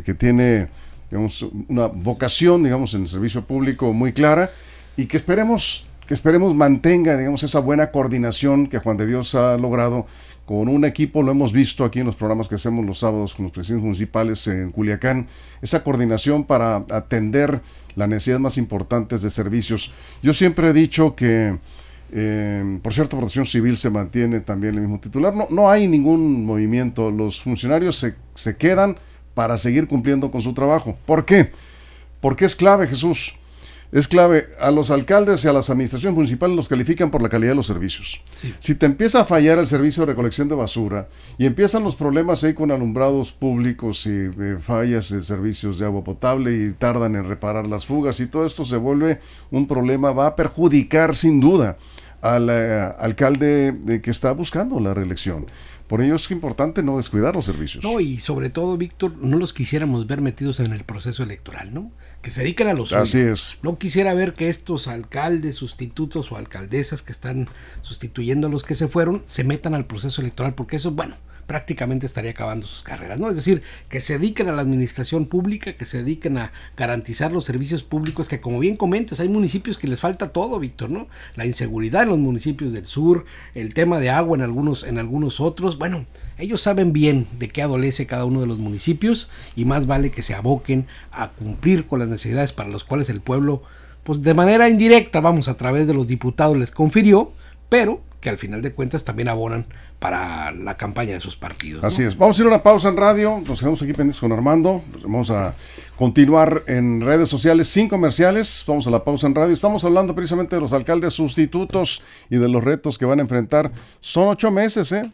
que 0.04 0.14
tiene 0.14 0.68
digamos, 1.10 1.46
una 1.70 1.88
vocación, 1.88 2.64
digamos, 2.64 2.94
en 2.94 3.04
el 3.04 3.08
servicio 3.08 3.44
público 3.44 3.94
muy 3.94 4.12
clara 4.12 4.52
y 4.98 5.06
que 5.06 5.16
esperemos, 5.16 5.88
que 6.08 6.14
esperemos 6.14 6.56
mantenga, 6.56 7.18
digamos, 7.18 7.44
esa 7.44 7.60
buena 7.60 7.92
coordinación 7.92 8.68
que 8.68 8.80
Juan 8.80 8.98
de 8.98 9.06
Dios 9.06 9.36
ha 9.36 9.58
logrado 9.58 10.08
con 10.46 10.70
un 10.70 10.86
equipo, 10.86 11.22
lo 11.22 11.32
hemos 11.32 11.52
visto 11.52 11.84
aquí 11.84 12.00
en 12.00 12.06
los 12.06 12.16
programas 12.16 12.48
que 12.48 12.56
hacemos 12.56 12.86
los 12.86 13.00
sábados 13.00 13.36
con 13.36 13.44
los 13.44 13.52
presidentes 13.52 13.84
municipales 13.84 14.48
en 14.48 14.72
Culiacán, 14.72 15.28
esa 15.62 15.84
coordinación 15.84 16.46
para 16.46 16.86
atender 16.90 17.60
las 17.96 18.08
necesidades 18.08 18.42
más 18.42 18.58
importantes 18.58 19.22
de 19.22 19.30
servicios. 19.30 19.92
Yo 20.24 20.34
siempre 20.34 20.70
he 20.70 20.74
dicho 20.74 21.16
que, 21.16 21.58
eh, 22.14 22.80
por 22.82 22.94
cierto, 22.94 23.18
Protección 23.18 23.46
Civil 23.46 23.76
se 23.76 23.90
mantiene 23.90 24.40
también 24.40 24.76
el 24.76 24.82
mismo 24.82 25.02
titular. 25.02 25.36
No, 25.36 25.48
no 25.50 25.70
hay 25.70 25.90
ningún 25.90 26.46
movimiento. 26.46 27.12
Los 27.12 27.42
funcionarios 27.42 27.98
se, 27.98 28.16
se 28.34 28.56
quedan 28.56 28.96
para 29.34 29.58
seguir 29.58 29.88
cumpliendo 29.88 30.32
con 30.32 30.42
su 30.42 30.54
trabajo. 30.54 30.98
¿Por 31.06 31.26
qué? 31.26 31.52
Porque 32.22 32.46
es 32.46 32.56
clave, 32.56 32.88
Jesús 32.88 33.34
es 33.92 34.08
clave. 34.08 34.48
A 34.60 34.72
los 34.72 34.92
alcaldes 34.92 35.44
y 35.46 35.48
a 35.48 35.54
las 35.54 35.70
administraciones 35.70 36.16
municipales 36.16 36.56
los 36.56 36.68
califican 36.68 37.12
por 37.12 37.22
la 37.22 37.30
calidad 37.30 37.52
de 37.52 37.56
los 37.56 37.68
servicios. 37.68 38.22
Sí. 38.42 38.54
Si 38.60 38.76
te 38.76 38.86
empieza 38.86 39.22
a 39.22 39.26
fallar 39.26 39.60
el 39.60 39.68
servicio 39.68 40.02
de 40.02 40.08
recolección 40.12 40.48
de 40.48 40.56
basura 40.56 41.08
y 41.38 41.46
empiezan 41.46 41.84
los 41.84 41.96
problemas 41.96 42.44
ahí 42.44 42.54
con 42.54 42.72
alumbrados 42.72 43.32
públicos 43.32 44.06
y 44.06 44.30
eh, 44.40 44.58
fallas 44.62 45.10
de 45.10 45.22
servicios 45.22 45.80
de 45.80 45.86
agua 45.86 46.04
potable 46.04 46.56
y 46.56 46.74
tardan 46.74 47.16
en 47.16 47.28
reparar 47.28 47.68
las 47.68 47.86
fugas 47.86 48.20
y 48.20 48.28
todo 48.28 48.46
esto 48.46 48.66
se 48.66 48.78
vuelve 48.78 49.20
un 49.52 49.68
problema, 49.68 50.12
va 50.12 50.28
a 50.28 50.36
perjudicar 50.36 51.16
sin 51.16 51.40
duda 51.40 51.78
al 52.22 52.50
eh, 52.50 52.94
alcalde 53.00 53.72
de 53.72 54.02
que 54.02 54.12
está 54.12 54.32
buscando 54.32 54.80
la 54.80 54.94
reelección. 54.94 55.46
Por 55.88 56.02
ello 56.02 56.16
es 56.16 56.30
importante 56.32 56.84
no 56.84 56.98
descuidar 56.98 57.36
los 57.36 57.46
servicios. 57.46 57.84
No, 57.84 58.00
y 58.00 58.20
sobre 58.20 58.50
todo, 58.50 58.76
Víctor, 58.78 59.16
no 59.18 59.38
los 59.38 59.54
quisiéramos 59.54 60.06
ver 60.06 60.20
metidos 60.20 60.60
en 60.60 60.74
el 60.74 60.84
proceso 60.84 61.24
electoral, 61.24 61.74
¿no? 61.74 61.92
Que 62.22 62.30
se 62.30 62.42
dediquen 62.42 62.68
a 62.68 62.74
los 62.74 62.92
Así 62.92 63.20
es. 63.20 63.58
No 63.62 63.78
quisiera 63.78 64.14
ver 64.14 64.34
que 64.34 64.50
estos 64.50 64.88
alcaldes, 64.88 65.56
sustitutos 65.56 66.32
o 66.32 66.38
alcaldesas 66.38 67.02
que 67.02 67.14
están 67.14 67.48
sustituyendo 67.82 68.48
a 68.48 68.50
los 68.50 68.64
que 68.64 68.76
se 68.76 68.90
fueron, 68.90 69.24
se 69.28 69.46
metan 69.46 69.74
al 69.74 69.86
proceso 69.86 70.20
electoral, 70.22 70.56
porque 70.56 70.76
eso, 70.76 70.92
bueno, 70.92 71.16
prácticamente 71.48 72.06
estaría 72.06 72.32
acabando 72.32 72.68
sus 72.68 72.84
carreras, 72.84 73.20
¿no? 73.20 73.30
Es 73.30 73.36
decir, 73.38 73.64
que 73.90 74.02
se 74.02 74.20
dediquen 74.20 74.50
a 74.50 74.52
la 74.52 74.62
administración 74.62 75.26
pública, 75.26 75.76
que 75.76 75.86
se 75.86 76.00
dediquen 76.00 76.38
a 76.38 76.52
garantizar 76.76 77.32
los 77.32 77.46
servicios 77.46 77.84
públicos, 77.84 78.28
que 78.28 78.42
como 78.42 78.60
bien 78.60 78.76
comentas, 78.76 79.22
hay 79.22 79.30
municipios 79.30 79.78
que 79.78 79.88
les 79.88 80.02
falta 80.02 80.34
todo, 80.34 80.60
Víctor, 80.60 80.92
¿no? 80.92 81.08
La 81.36 81.46
inseguridad 81.46 82.04
en 82.04 82.10
los 82.10 82.20
municipios 82.20 82.74
del 82.74 82.86
sur, 82.86 83.26
el 83.56 83.74
tema 83.74 83.98
de 84.00 84.10
agua 84.10 84.38
en 84.38 84.44
algunos, 84.44 84.84
en 84.84 85.00
algunos 85.00 85.40
otros, 85.40 85.78
bueno, 85.80 86.06
ellos 86.38 86.62
saben 86.62 86.94
bien 86.94 87.28
de 87.40 87.50
qué 87.50 87.62
adolece 87.62 88.06
cada 88.06 88.26
uno 88.26 88.42
de 88.42 88.48
los 88.48 88.60
municipios 88.60 89.30
y 89.56 89.66
más 89.66 89.88
vale 89.88 90.12
que 90.12 90.22
se 90.22 90.36
aboquen 90.36 90.86
a 91.12 91.30
cumplir 91.30 91.88
con 91.88 92.00
las 92.00 92.10
necesidades 92.10 92.54
para 92.54 92.70
las 92.70 92.84
cuales 92.84 93.10
el 93.10 93.22
pueblo, 93.22 93.64
pues 94.04 94.22
de 94.22 94.34
manera 94.34 94.70
indirecta, 94.70 95.22
vamos, 95.22 95.48
a 95.48 95.56
través 95.56 95.88
de 95.88 95.94
los 95.94 96.08
diputados 96.08 96.58
les 96.58 96.72
confirió, 96.72 97.32
pero 97.70 98.02
que 98.28 98.32
al 98.32 98.38
final 98.38 98.62
de 98.62 98.74
cuentas 98.74 99.06
también 99.06 99.30
abonan 99.30 99.68
para 100.00 100.52
la 100.52 100.76
campaña 100.76 101.14
de 101.14 101.22
sus 101.22 101.38
partidos. 101.38 101.82
Así 101.82 102.04
es. 102.04 102.18
Vamos 102.18 102.38
a 102.38 102.42
ir 102.42 102.46
a 102.46 102.50
una 102.50 102.62
pausa 102.62 102.90
en 102.90 102.98
radio. 102.98 103.42
Nos 103.48 103.62
quedamos 103.62 103.82
aquí 103.82 103.94
pendientes 103.94 104.20
con 104.20 104.34
Armando. 104.34 104.84
Vamos 105.02 105.30
a 105.30 105.56
continuar 105.96 106.64
en 106.68 107.00
redes 107.00 107.30
sociales 107.30 107.70
sin 107.70 107.88
comerciales. 107.88 108.66
Vamos 108.68 108.86
a 108.86 108.90
la 108.90 109.06
pausa 109.06 109.28
en 109.28 109.36
radio. 109.36 109.54
Estamos 109.54 109.86
hablando 109.86 110.14
precisamente 110.14 110.58
de 110.58 110.62
los 110.62 110.74
alcaldes 110.74 111.14
sustitutos 111.14 112.04
y 112.30 112.36
de 112.36 112.50
los 112.50 112.62
retos 112.62 112.98
que 112.98 113.06
van 113.06 113.20
a 113.20 113.22
enfrentar. 113.22 113.72
Son 114.02 114.28
ocho 114.28 114.52
meses, 114.52 114.92
¿eh? 114.92 115.10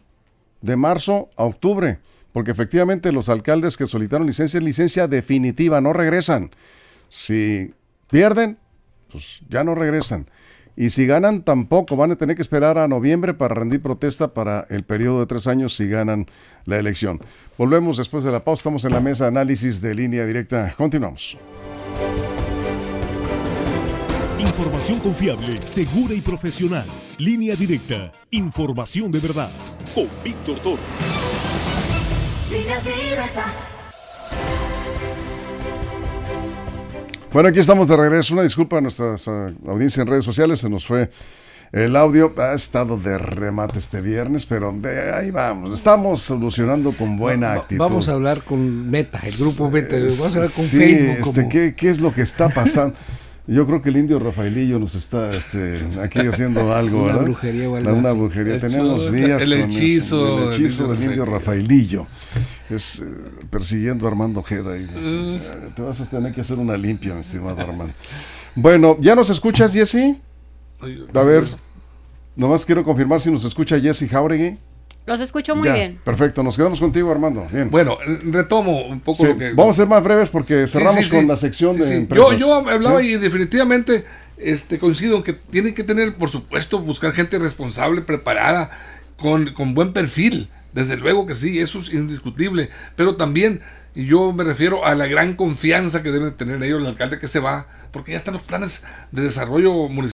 De 0.60 0.74
marzo 0.74 1.30
a 1.36 1.44
octubre. 1.44 2.00
Porque 2.32 2.50
efectivamente 2.50 3.12
los 3.12 3.28
alcaldes 3.28 3.76
que 3.76 3.86
solicitaron 3.86 4.26
licencia 4.26 4.58
es 4.58 4.64
licencia 4.64 5.06
definitiva, 5.06 5.80
no 5.80 5.92
regresan. 5.92 6.50
Si 7.08 7.74
pierden, 8.10 8.58
pues 9.12 9.40
ya 9.48 9.62
no 9.62 9.76
regresan. 9.76 10.28
Y 10.76 10.90
si 10.90 11.06
ganan, 11.06 11.42
tampoco. 11.42 11.96
Van 11.96 12.10
a 12.10 12.16
tener 12.16 12.36
que 12.36 12.42
esperar 12.42 12.78
a 12.78 12.88
noviembre 12.88 13.34
para 13.34 13.54
rendir 13.54 13.80
protesta 13.80 14.34
para 14.34 14.66
el 14.70 14.82
periodo 14.84 15.20
de 15.20 15.26
tres 15.26 15.46
años 15.46 15.74
si 15.74 15.88
ganan 15.88 16.26
la 16.64 16.78
elección. 16.78 17.20
Volvemos 17.56 17.96
después 17.96 18.24
de 18.24 18.32
la 18.32 18.44
pausa. 18.44 18.60
Estamos 18.60 18.84
en 18.84 18.92
la 18.92 19.00
mesa 19.00 19.24
de 19.24 19.28
análisis 19.28 19.80
de 19.80 19.94
línea 19.94 20.24
directa. 20.24 20.74
Continuamos. 20.76 21.38
Información 24.38 25.00
confiable, 25.00 25.64
segura 25.64 26.14
y 26.14 26.20
profesional. 26.20 26.86
Línea 27.18 27.56
directa. 27.56 28.12
Información 28.30 29.10
de 29.10 29.20
verdad. 29.20 29.50
Con 29.94 30.08
Víctor 30.24 30.60
Toro. 30.60 30.82
Línea 32.50 32.80
directa. 32.80 33.73
Bueno, 37.34 37.48
aquí 37.48 37.58
estamos 37.58 37.88
de 37.88 37.96
regreso. 37.96 38.32
Una 38.32 38.44
disculpa 38.44 38.78
a 38.78 38.80
nuestra 38.80 39.16
audiencia 39.66 40.02
en 40.02 40.06
redes 40.06 40.24
sociales. 40.24 40.60
Se 40.60 40.70
nos 40.70 40.86
fue 40.86 41.10
el 41.72 41.96
audio. 41.96 42.32
Ha 42.38 42.54
estado 42.54 42.96
de 42.96 43.18
remate 43.18 43.80
este 43.80 44.00
viernes, 44.00 44.46
pero 44.46 44.70
de 44.72 45.12
ahí 45.12 45.32
vamos. 45.32 45.74
Estamos 45.74 46.22
solucionando 46.22 46.92
con 46.92 47.18
buena 47.18 47.54
actitud. 47.54 47.80
Vamos 47.80 48.08
a 48.08 48.12
hablar 48.12 48.44
con 48.44 48.88
Meta, 48.88 49.18
el 49.24 49.36
grupo 49.36 49.68
Meta. 49.68 49.96
Vamos 49.96 50.22
a 50.22 50.28
hablar 50.28 50.50
con 50.52 50.64
sí, 50.64 50.78
Facebook. 50.78 51.10
Este, 51.10 51.22
como... 51.22 51.48
¿qué, 51.48 51.74
¿Qué 51.74 51.90
es 51.90 51.98
lo 51.98 52.14
que 52.14 52.22
está 52.22 52.50
pasando? 52.50 52.94
Yo 53.46 53.66
creo 53.66 53.82
que 53.82 53.90
el 53.90 53.98
indio 53.98 54.18
Rafaelillo 54.18 54.78
nos 54.78 54.94
está 54.94 55.30
este, 55.34 55.80
aquí 56.02 56.20
haciendo 56.20 56.72
algo, 56.74 57.02
una 57.02 57.12
¿verdad? 57.12 57.24
Brujería 57.24 57.68
o 57.68 57.76
algo 57.76 57.92
una 57.94 58.10
así. 58.10 58.18
brujería. 58.18 58.54
El 58.54 58.60
Tenemos 58.60 59.12
días 59.12 59.42
el 59.42 59.50
con 59.60 59.68
eso. 59.70 59.78
hechizo 59.78 60.38
el 60.48 60.54
hechizo 60.54 60.88
del 60.88 61.00
del 61.00 61.10
indio 61.10 61.24
Rafaelillo. 61.26 62.06
Es 62.70 63.00
eh, 63.00 63.04
persiguiendo 63.50 64.06
a 64.06 64.10
Armando 64.10 64.40
Ojeda. 64.40 64.76
y 64.78 64.82
dices, 64.82 65.42
Te 65.76 65.82
vas 65.82 66.00
a 66.00 66.06
tener 66.06 66.32
que 66.32 66.40
hacer 66.40 66.58
una 66.58 66.76
limpia, 66.76 67.12
mi 67.14 67.20
estimado 67.20 67.60
Armando. 67.60 67.92
Bueno, 68.54 68.96
¿ya 69.00 69.14
nos 69.14 69.28
escuchas, 69.28 69.72
Jesse? 69.74 70.16
A 71.14 71.22
ver, 71.22 71.44
nomás 72.36 72.64
quiero 72.64 72.82
confirmar 72.82 73.20
si 73.20 73.30
nos 73.30 73.44
escucha 73.44 73.78
Jesse 73.78 74.08
Jauregui. 74.08 74.56
Los 75.06 75.20
escucho 75.20 75.54
muy 75.54 75.66
Ya, 75.68 75.74
bien. 75.74 75.98
Perfecto, 76.02 76.42
nos 76.42 76.56
quedamos 76.56 76.80
contigo, 76.80 77.10
Armando. 77.12 77.46
Bien. 77.52 77.70
Bueno, 77.70 77.98
retomo 78.24 78.86
un 78.86 79.00
poco 79.00 79.22
Sí, 79.22 79.28
lo 79.28 79.36
que... 79.36 79.52
Vamos 79.52 79.76
a 79.76 79.82
ser 79.82 79.86
más 79.86 80.02
breves 80.02 80.30
porque 80.30 80.66
cerramos 80.66 81.04
sí, 81.04 81.10
sí. 81.10 81.16
con 81.16 81.28
la 81.28 81.36
sección 81.36 81.74
Sí, 81.74 81.80
de 81.80 81.86
sí. 81.88 81.94
empresas. 81.94 82.30
Yo, 82.30 82.36
yo 82.36 82.54
hablaba 82.70 83.00
Sí. 83.00 83.08
y 83.08 83.16
definitivamente 83.16 84.04
este, 84.38 84.78
coincido 84.78 85.16
en 85.18 85.22
que 85.22 85.34
tienen 85.34 85.74
que 85.74 85.84
tener, 85.84 86.14
por 86.14 86.30
supuesto, 86.30 86.78
buscar 86.80 87.12
gente 87.12 87.38
responsable, 87.38 88.00
preparada, 88.00 88.70
con, 89.18 89.52
con 89.52 89.74
buen 89.74 89.92
perfil. 89.92 90.48
Desde 90.72 90.96
luego 90.96 91.26
que 91.26 91.34
sí, 91.34 91.60
eso 91.60 91.78
es 91.80 91.92
indiscutible. 91.92 92.70
Pero 92.96 93.16
también 93.16 93.60
yo 93.94 94.32
me 94.32 94.42
refiero 94.42 94.84
a 94.86 94.94
la 94.94 95.06
gran 95.06 95.34
confianza 95.36 96.02
que 96.02 96.10
deben 96.10 96.32
tener 96.32 96.62
ellos, 96.62 96.80
el 96.80 96.88
alcalde 96.88 97.18
que 97.18 97.28
se 97.28 97.38
va, 97.40 97.68
porque 97.92 98.12
ya 98.12 98.16
están 98.18 98.34
los 98.34 98.42
planes 98.42 98.82
de 99.12 99.22
desarrollo 99.22 99.72
municipal 99.88 100.13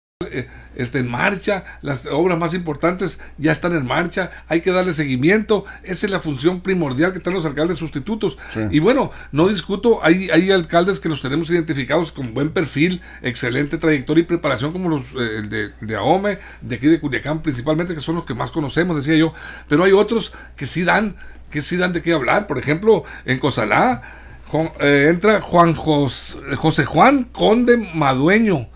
este, 0.75 1.01
en 1.01 1.11
marcha, 1.11 1.65
las 1.83 2.07
obras 2.07 2.39
más 2.39 2.55
importantes 2.55 3.21
ya 3.37 3.53
están 3.53 3.75
en 3.75 3.85
marcha, 3.85 4.31
hay 4.49 4.63
que 4.63 4.71
darle 4.71 4.95
seguimiento, 4.95 5.67
esa 5.83 6.07
es 6.07 6.11
la 6.13 6.21
función 6.21 6.63
primordial 6.63 7.13
que 7.13 7.21
tienen 7.21 7.37
los 7.37 7.45
alcaldes 7.45 7.77
sustitutos. 7.77 8.39
Sí. 8.55 8.61
Y 8.71 8.79
bueno, 8.79 9.11
no 9.33 9.47
discuto, 9.49 10.01
hay, 10.03 10.31
hay 10.31 10.51
alcaldes 10.51 11.01
que 11.01 11.11
los 11.11 11.21
tenemos 11.21 11.51
identificados 11.51 12.13
con 12.13 12.33
buen 12.33 12.49
perfil, 12.51 13.03
excelente 13.21 13.77
trayectoria 13.77 14.23
y 14.23 14.27
preparación, 14.27 14.73
como 14.73 14.89
los 14.89 15.05
eh, 15.13 15.39
el 15.39 15.51
de, 15.51 15.73
de 15.83 15.97
AOME, 15.97 16.39
de 16.63 16.75
aquí 16.77 16.87
de 16.87 16.99
Culiacán 16.99 17.43
principalmente, 17.43 17.95
que 17.95 18.01
son 18.01 18.15
los 18.15 18.25
que 18.25 18.33
más 18.35 18.51
conocemos, 18.51 18.97
decía 18.97 19.17
yo, 19.17 19.35
pero 19.69 19.85
hay 19.85 19.93
otros 19.93 20.33
que 20.57 20.65
sí 20.65 20.83
dan, 20.83 21.17
que 21.51 21.61
sí 21.61 21.77
dan 21.77 21.93
de 21.93 22.01
qué 22.01 22.15
hablar, 22.15 22.47
por 22.47 22.59
ejemplo, 22.59 23.05
en 23.27 23.39
Cosalá. 23.39 24.03
Juan- 24.49 24.71
eh, 24.81 25.09
entra 25.11 25.41
Juan 25.43 25.75
Jos- 25.75 26.39
José 26.57 26.85
Juan 26.87 27.25
Conde 27.25 27.77
Madueño, 27.95 28.69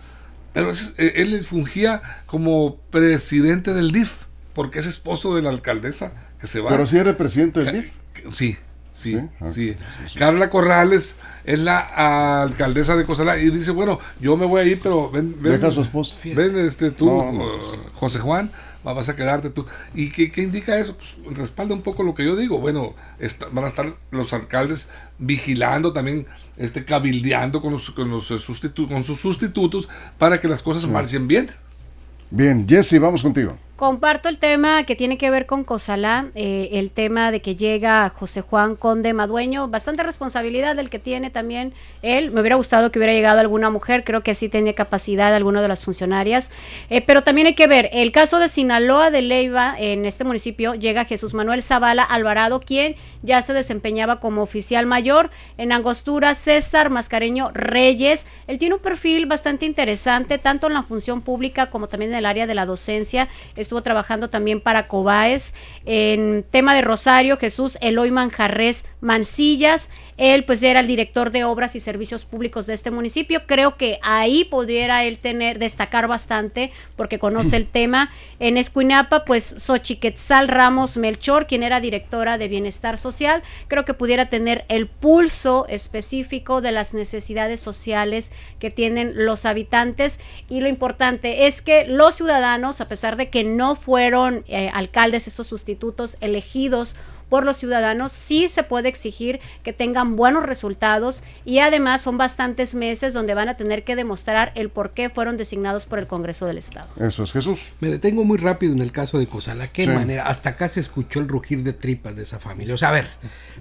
pero 0.52 0.70
es- 0.70 0.94
eh, 0.98 1.12
él 1.16 1.44
fungía 1.44 2.02
como 2.26 2.76
presidente 2.90 3.72
del 3.74 3.92
DIF, 3.92 4.22
porque 4.54 4.78
es 4.78 4.86
esposo 4.86 5.34
de 5.36 5.42
la 5.42 5.50
alcaldesa 5.50 6.12
que 6.40 6.46
se 6.46 6.60
va. 6.60 6.70
Pero 6.70 6.86
si 6.86 6.96
eres 6.98 7.14
presidente 7.16 7.60
del 7.64 7.72
DIF. 7.82 7.90
Sí, 8.30 8.30
sí, 8.30 8.56
Sí, 8.92 9.18
ah, 9.40 9.48
sí. 9.52 9.74
Carla 10.18 10.50
Corrales 10.50 11.16
es 11.44 11.58
la 11.60 11.78
ah, 11.94 12.42
alcaldesa 12.42 12.96
de 12.96 13.06
Cosalá 13.06 13.38
y 13.38 13.48
dice, 13.50 13.70
bueno, 13.70 13.98
yo 14.20 14.36
me 14.36 14.44
voy 14.46 14.60
a 14.60 14.64
ir, 14.64 14.80
pero 14.82 15.10
ven, 15.10 15.36
ven, 15.40 15.52
Deja 15.54 15.68
a 15.68 15.70
su 15.70 15.80
esposo. 15.80 16.16
ven 16.24 16.58
este, 16.66 16.90
tú, 16.90 17.06
No, 17.06 17.32
no, 17.32 17.44
José 17.94 18.18
Juan, 18.18 18.50
vas 18.84 19.08
a 19.08 19.16
quedarte 19.16 19.50
tú. 19.50 19.66
¿Y 19.94 20.10
qué, 20.10 20.30
qué 20.30 20.42
indica 20.42 20.78
eso? 20.78 20.96
Pues 21.24 21.36
respalda 21.36 21.74
un 21.74 21.82
poco 21.82 22.02
lo 22.02 22.14
que 22.14 22.24
yo 22.24 22.36
digo. 22.36 22.58
Bueno, 22.58 22.94
está- 23.18 23.46
van 23.52 23.64
a 23.64 23.68
estar 23.68 23.86
los 24.10 24.32
alcaldes 24.32 24.88
vigilando 25.18 25.92
también, 25.92 26.26
este, 26.56 26.84
cabildeando 26.84 27.60
con, 27.60 27.72
los, 27.72 27.90
con, 27.90 28.10
los 28.10 28.30
eh, 28.30 28.34
sustitu- 28.34 28.88
con 28.88 29.04
sus 29.04 29.20
sustitutos 29.20 29.88
para 30.18 30.40
que 30.40 30.48
las 30.48 30.62
cosas 30.62 30.86
marchen 30.86 31.26
bien. 31.28 31.50
Bien, 32.30 32.66
Jesse, 32.68 32.98
vamos 33.00 33.22
contigo. 33.22 33.56
Comparto 33.80 34.28
el 34.28 34.36
tema 34.36 34.84
que 34.84 34.94
tiene 34.94 35.16
que 35.16 35.30
ver 35.30 35.46
con 35.46 35.64
Cosalá, 35.64 36.26
eh, 36.34 36.68
el 36.72 36.90
tema 36.90 37.30
de 37.30 37.40
que 37.40 37.56
llega 37.56 38.10
José 38.10 38.42
Juan 38.42 38.76
Conde 38.76 39.14
Madueño, 39.14 39.68
bastante 39.68 40.02
responsabilidad 40.02 40.76
del 40.76 40.90
que 40.90 40.98
tiene 40.98 41.30
también 41.30 41.72
él. 42.02 42.30
Me 42.30 42.42
hubiera 42.42 42.56
gustado 42.56 42.92
que 42.92 42.98
hubiera 42.98 43.14
llegado 43.14 43.40
alguna 43.40 43.70
mujer, 43.70 44.04
creo 44.04 44.22
que 44.22 44.34
sí 44.34 44.50
tenía 44.50 44.74
capacidad 44.74 45.34
alguna 45.34 45.62
de 45.62 45.68
las 45.68 45.82
funcionarias, 45.82 46.52
eh, 46.90 47.00
pero 47.00 47.22
también 47.22 47.46
hay 47.46 47.54
que 47.54 47.66
ver, 47.68 47.88
el 47.94 48.12
caso 48.12 48.38
de 48.38 48.50
Sinaloa 48.50 49.10
de 49.10 49.22
Leiva, 49.22 49.74
en 49.78 50.04
este 50.04 50.24
municipio, 50.24 50.74
llega 50.74 51.06
Jesús 51.06 51.32
Manuel 51.32 51.62
Zavala 51.62 52.02
Alvarado, 52.02 52.60
quien 52.60 52.96
ya 53.22 53.40
se 53.40 53.54
desempeñaba 53.54 54.20
como 54.20 54.42
oficial 54.42 54.84
mayor 54.84 55.30
en 55.56 55.72
Angostura, 55.72 56.34
César 56.34 56.90
Mascareño 56.90 57.50
Reyes. 57.54 58.26
Él 58.46 58.58
tiene 58.58 58.74
un 58.74 58.82
perfil 58.82 59.24
bastante 59.24 59.64
interesante, 59.64 60.36
tanto 60.36 60.66
en 60.66 60.74
la 60.74 60.82
función 60.82 61.22
pública 61.22 61.70
como 61.70 61.86
también 61.86 62.12
en 62.12 62.18
el 62.18 62.26
área 62.26 62.46
de 62.46 62.54
la 62.54 62.66
docencia 62.66 63.28
estuvo 63.70 63.82
trabajando 63.82 64.28
también 64.30 64.60
para 64.60 64.88
Cobaes. 64.88 65.54
En 65.86 66.44
tema 66.50 66.74
de 66.74 66.82
Rosario, 66.82 67.36
Jesús 67.36 67.78
Eloy 67.80 68.10
Manjarres 68.10 68.84
Mancillas. 69.00 69.88
Él 70.16 70.44
pues 70.44 70.62
era 70.62 70.80
el 70.80 70.86
director 70.86 71.30
de 71.30 71.44
obras 71.44 71.74
y 71.76 71.80
servicios 71.80 72.26
públicos 72.26 72.66
de 72.66 72.74
este 72.74 72.90
municipio. 72.90 73.46
Creo 73.46 73.76
que 73.76 73.98
ahí 74.02 74.44
podría 74.44 75.02
él 75.04 75.18
tener, 75.18 75.58
destacar 75.58 76.08
bastante 76.08 76.72
porque 76.96 77.18
conoce 77.18 77.56
el 77.56 77.66
tema. 77.72 78.10
En 78.38 78.58
Escuinapa, 78.58 79.24
pues 79.24 79.54
Xochiquetzal 79.56 80.48
Ramos 80.48 80.98
Melchor, 80.98 81.46
quien 81.46 81.62
era 81.62 81.80
directora 81.80 82.36
de 82.36 82.48
Bienestar 82.48 82.98
Social, 82.98 83.42
creo 83.68 83.86
que 83.86 83.94
pudiera 83.94 84.28
tener 84.28 84.66
el 84.68 84.88
pulso 84.88 85.66
específico 85.68 86.60
de 86.60 86.72
las 86.72 86.92
necesidades 86.92 87.60
sociales 87.60 88.30
que 88.58 88.70
tienen 88.70 89.24
los 89.24 89.46
habitantes. 89.46 90.20
Y 90.50 90.60
lo 90.60 90.68
importante 90.68 91.46
es 91.46 91.62
que 91.62 91.86
los 91.86 92.16
ciudadanos, 92.16 92.82
a 92.82 92.88
pesar 92.88 93.16
de 93.16 93.30
que 93.30 93.42
no 93.42 93.59
fueron 93.74 94.44
eh, 94.48 94.70
alcaldes, 94.72 95.26
estos 95.26 95.46
sustitutos 95.46 96.16
elegidos 96.20 96.96
por 97.30 97.44
los 97.44 97.56
ciudadanos, 97.56 98.12
sí 98.12 98.48
se 98.48 98.64
puede 98.64 98.88
exigir 98.88 99.40
que 99.62 99.72
tengan 99.72 100.16
buenos 100.16 100.42
resultados 100.42 101.22
y 101.44 101.60
además 101.60 102.02
son 102.02 102.18
bastantes 102.18 102.74
meses 102.74 103.14
donde 103.14 103.34
van 103.34 103.48
a 103.48 103.56
tener 103.56 103.84
que 103.84 103.96
demostrar 103.96 104.52
el 104.56 104.68
por 104.68 104.90
qué 104.90 105.08
fueron 105.08 105.36
designados 105.36 105.86
por 105.86 106.00
el 106.00 106.08
Congreso 106.08 106.44
del 106.46 106.58
Estado. 106.58 106.88
Eso 106.98 107.22
es 107.22 107.32
Jesús. 107.32 107.72
Me 107.78 107.88
detengo 107.88 108.24
muy 108.24 108.36
rápido 108.36 108.72
en 108.72 108.80
el 108.80 108.90
caso 108.90 109.18
de 109.18 109.28
Cosala. 109.28 109.68
¿Qué 109.68 109.86
manera? 109.86 110.26
Hasta 110.26 110.50
acá 110.50 110.68
se 110.68 110.80
escuchó 110.80 111.20
el 111.20 111.28
rugir 111.28 111.62
de 111.62 111.72
tripas 111.72 112.16
de 112.16 112.24
esa 112.24 112.40
familia. 112.40 112.74
O 112.74 112.78
sea, 112.78 112.88
a 112.88 112.92
ver, 112.92 113.06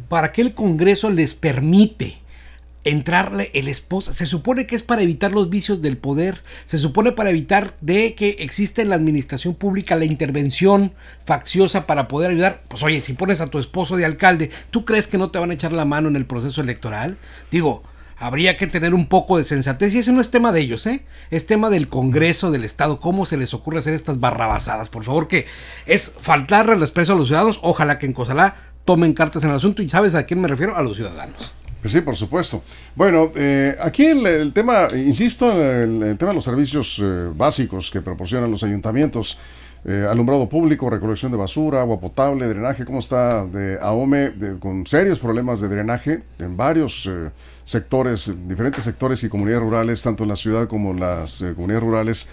¿para 0.09 0.31
qué 0.31 0.41
el 0.41 0.55
Congreso 0.55 1.11
les 1.11 1.35
permite? 1.35 2.17
Entrarle 2.89 3.51
el 3.53 3.67
esposo. 3.67 4.13
Se 4.13 4.25
supone 4.25 4.65
que 4.65 4.75
es 4.75 4.83
para 4.83 5.01
evitar 5.01 5.31
los 5.31 5.49
vicios 5.49 5.81
del 5.81 5.97
poder, 5.97 6.43
se 6.65 6.77
supone 6.77 7.11
para 7.11 7.29
evitar 7.29 7.75
de 7.81 8.15
que 8.15 8.37
existe 8.39 8.81
en 8.81 8.89
la 8.89 8.95
administración 8.95 9.55
pública 9.55 9.95
la 9.95 10.05
intervención 10.05 10.93
facciosa 11.25 11.87
para 11.87 12.07
poder 12.07 12.31
ayudar. 12.31 12.63
Pues 12.67 12.83
oye, 12.83 13.01
si 13.01 13.13
pones 13.13 13.41
a 13.41 13.47
tu 13.47 13.59
esposo 13.59 13.97
de 13.97 14.05
alcalde, 14.05 14.49
¿tú 14.71 14.85
crees 14.85 15.07
que 15.07 15.17
no 15.17 15.31
te 15.31 15.39
van 15.39 15.51
a 15.51 15.53
echar 15.53 15.73
la 15.73 15.85
mano 15.85 16.09
en 16.09 16.15
el 16.15 16.25
proceso 16.25 16.61
electoral? 16.61 17.17
Digo, 17.51 17.83
habría 18.17 18.57
que 18.57 18.67
tener 18.67 18.93
un 18.93 19.07
poco 19.07 19.37
de 19.37 19.43
sensatez 19.43 19.93
y 19.93 19.99
ese 19.99 20.11
no 20.11 20.21
es 20.21 20.31
tema 20.31 20.51
de 20.51 20.61
ellos, 20.61 20.85
¿eh? 20.87 21.05
Es 21.31 21.45
tema 21.45 21.69
del 21.69 21.87
Congreso, 21.87 22.51
del 22.51 22.65
Estado, 22.65 22.99
cómo 22.99 23.25
se 23.25 23.37
les 23.37 23.53
ocurre 23.53 23.79
hacer 23.79 23.93
estas 23.93 24.19
barrabasadas, 24.19 24.89
por 24.89 25.03
favor, 25.03 25.27
que 25.27 25.45
es 25.85 26.11
faltarle 26.19 26.73
el 26.73 26.81
respeto 26.81 27.13
a 27.13 27.15
los 27.15 27.27
ciudadanos, 27.27 27.59
ojalá 27.61 27.97
que 27.97 28.05
en 28.05 28.13
Cosalá 28.13 28.55
tomen 28.83 29.13
cartas 29.13 29.43
en 29.43 29.51
el 29.51 29.55
asunto 29.55 29.81
y 29.81 29.89
sabes 29.89 30.15
a 30.15 30.23
quién 30.23 30.41
me 30.41 30.47
refiero, 30.47 30.75
a 30.75 30.81
los 30.81 30.97
ciudadanos. 30.97 31.53
Pues 31.81 31.93
sí, 31.93 32.01
por 32.01 32.17
supuesto. 32.17 32.61
Bueno, 32.93 33.31
eh, 33.35 33.73
aquí 33.81 34.05
el, 34.05 34.51
tema, 34.51 34.89
insisto, 34.93 35.49
el, 35.51 36.03
el, 36.03 36.17
tema 36.17 36.31
de 36.31 36.35
los 36.35 36.43
servicios 36.43 36.99
eh, 37.01 37.31
básicos 37.33 37.89
que 37.89 38.01
proporcionan 38.01 38.51
los 38.51 38.63
ayuntamientos, 38.63 39.39
eh, 39.85 40.05
alumbrado 40.09 40.49
público, 40.49 40.89
recolección 40.89 41.31
de 41.31 41.37
basura, 41.37 41.79
agua 41.79 42.01
potable, 42.01 42.47
drenaje, 42.47 42.83
¿cómo 42.83 42.99
está 42.99 43.45
de 43.45 43.79
AOME? 43.79 44.33
con 44.59 44.85
serios 44.85 45.19
problemas 45.19 45.61
de 45.61 45.69
drenaje 45.69 46.21
en 46.37 46.57
varios 46.57 47.09
sectores, 47.63 48.29
diferentes 48.45 48.83
sectores 48.83 49.23
y 49.23 49.29
comunidades 49.29 49.63
rurales, 49.63 50.01
tanto 50.03 50.23
en 50.23 50.29
la 50.29 50.35
ciudad 50.35 50.67
como 50.67 50.91
en 50.91 50.99
las 50.99 51.37
comunidades 51.55 51.83
rurales. 51.83 52.29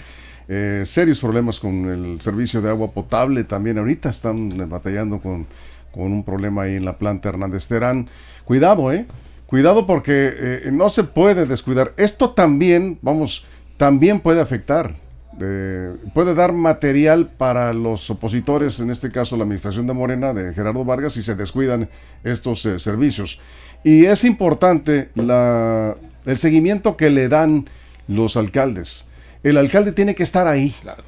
serios 0.88 1.20
problemas 1.20 1.60
con 1.60 1.88
el 1.88 2.20
servicio 2.20 2.60
de 2.60 2.70
agua 2.70 2.90
potable 2.90 3.44
también 3.44 3.78
ahorita 3.78 4.10
están 4.10 4.68
batallando 4.68 5.20
con, 5.20 5.46
con 5.92 6.12
un 6.12 6.24
problema 6.24 6.62
ahí 6.62 6.74
en 6.74 6.84
la 6.84 6.98
planta 6.98 7.28
Hernández 7.28 7.68
Terán. 7.68 8.08
Cuidado, 8.44 8.90
¿eh? 8.92 9.06
Cuidado 9.46 9.86
porque 9.86 10.32
eh, 10.36 10.70
no 10.72 10.90
se 10.90 11.04
puede 11.04 11.46
descuidar. 11.46 11.92
Esto 11.96 12.30
también, 12.30 12.98
vamos, 13.02 13.46
también 13.76 14.20
puede 14.20 14.40
afectar. 14.40 14.96
Eh, 15.38 15.94
puede 16.14 16.34
dar 16.34 16.52
material 16.52 17.28
para 17.28 17.72
los 17.74 18.08
opositores, 18.08 18.80
en 18.80 18.90
este 18.90 19.10
caso 19.10 19.36
la 19.36 19.42
administración 19.42 19.86
de 19.86 19.92
Morena, 19.92 20.32
de 20.32 20.54
Gerardo 20.54 20.84
Vargas, 20.84 21.12
si 21.12 21.22
se 21.22 21.34
descuidan 21.34 21.90
estos 22.24 22.64
eh, 22.64 22.78
servicios. 22.78 23.38
Y 23.84 24.06
es 24.06 24.24
importante 24.24 25.10
la, 25.14 25.96
el 26.24 26.38
seguimiento 26.38 26.96
que 26.96 27.10
le 27.10 27.28
dan 27.28 27.68
los 28.08 28.36
alcaldes. 28.36 29.08
El 29.42 29.58
alcalde 29.58 29.92
tiene 29.92 30.14
que 30.14 30.22
estar 30.22 30.48
ahí. 30.48 30.74
Claro. 30.82 31.04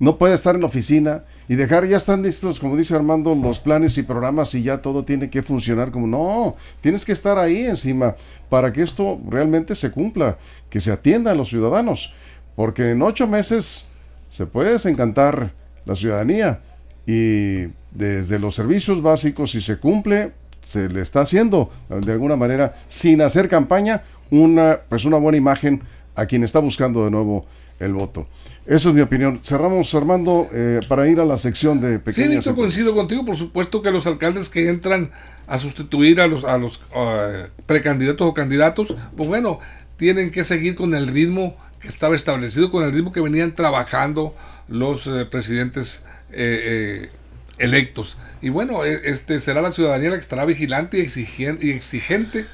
No 0.00 0.18
puede 0.18 0.34
estar 0.34 0.54
en 0.54 0.60
la 0.60 0.66
oficina 0.66 1.24
y 1.48 1.56
dejar, 1.56 1.86
ya 1.86 1.96
están 1.96 2.22
listos, 2.22 2.60
como 2.60 2.76
dice 2.76 2.94
Armando, 2.94 3.34
los 3.34 3.58
planes 3.58 3.96
y 3.96 4.02
programas 4.02 4.54
y 4.54 4.62
ya 4.62 4.82
todo 4.82 5.04
tiene 5.04 5.30
que 5.30 5.42
funcionar 5.42 5.90
como 5.90 6.06
no, 6.06 6.56
tienes 6.82 7.06
que 7.06 7.12
estar 7.12 7.38
ahí 7.38 7.64
encima 7.64 8.16
para 8.50 8.72
que 8.72 8.82
esto 8.82 9.18
realmente 9.26 9.74
se 9.74 9.90
cumpla, 9.90 10.36
que 10.68 10.80
se 10.80 10.92
atienda 10.92 11.32
a 11.32 11.34
los 11.34 11.48
ciudadanos, 11.48 12.12
porque 12.54 12.90
en 12.90 13.00
ocho 13.00 13.26
meses 13.26 13.88
se 14.30 14.44
puede 14.44 14.72
desencantar 14.72 15.54
la 15.86 15.96
ciudadanía 15.96 16.60
y 17.06 17.68
desde 17.92 18.38
los 18.38 18.54
servicios 18.54 19.00
básicos, 19.00 19.52
si 19.52 19.62
se 19.62 19.78
cumple, 19.78 20.32
se 20.62 20.90
le 20.90 21.00
está 21.00 21.22
haciendo 21.22 21.72
de 21.88 22.12
alguna 22.12 22.36
manera, 22.36 22.76
sin 22.86 23.22
hacer 23.22 23.48
campaña, 23.48 24.02
una, 24.30 24.80
pues 24.90 25.06
una 25.06 25.16
buena 25.16 25.38
imagen 25.38 25.82
a 26.14 26.26
quien 26.26 26.44
está 26.44 26.58
buscando 26.58 27.04
de 27.06 27.10
nuevo 27.10 27.46
el 27.80 27.94
voto. 27.94 28.26
Esa 28.68 28.90
es 28.90 28.94
mi 28.94 29.00
opinión. 29.00 29.40
Cerramos, 29.42 29.94
Armando, 29.94 30.46
eh, 30.52 30.80
para 30.88 31.08
ir 31.08 31.18
a 31.20 31.24
la 31.24 31.38
sección 31.38 31.80
de 31.80 31.98
pequeñas. 31.98 32.44
Sí, 32.44 32.52
coincido 32.52 32.94
contigo. 32.94 33.24
Por 33.24 33.38
supuesto 33.38 33.80
que 33.80 33.90
los 33.90 34.06
alcaldes 34.06 34.50
que 34.50 34.68
entran 34.68 35.10
a 35.46 35.56
sustituir 35.56 36.20
a 36.20 36.26
los, 36.26 36.44
a 36.44 36.58
los 36.58 36.82
precandidatos 37.64 38.26
o 38.26 38.34
candidatos, 38.34 38.94
pues 39.16 39.26
bueno, 39.26 39.58
tienen 39.96 40.30
que 40.30 40.44
seguir 40.44 40.74
con 40.74 40.94
el 40.94 41.08
ritmo 41.08 41.56
que 41.80 41.88
estaba 41.88 42.14
establecido, 42.14 42.70
con 42.70 42.84
el 42.84 42.92
ritmo 42.92 43.10
que 43.10 43.22
venían 43.22 43.54
trabajando 43.54 44.36
los 44.68 45.06
eh, 45.06 45.24
presidentes 45.24 46.02
eh, 46.30 47.10
electos. 47.56 48.18
Y 48.42 48.50
bueno, 48.50 48.84
e, 48.84 49.00
este 49.04 49.40
será 49.40 49.62
la 49.62 49.72
ciudadanía 49.72 50.10
la 50.10 50.16
que 50.16 50.20
estará 50.20 50.44
vigilante 50.44 50.98
y 50.98 51.00
exigente, 51.00 51.66
y 51.66 51.70
exigente 51.70 52.44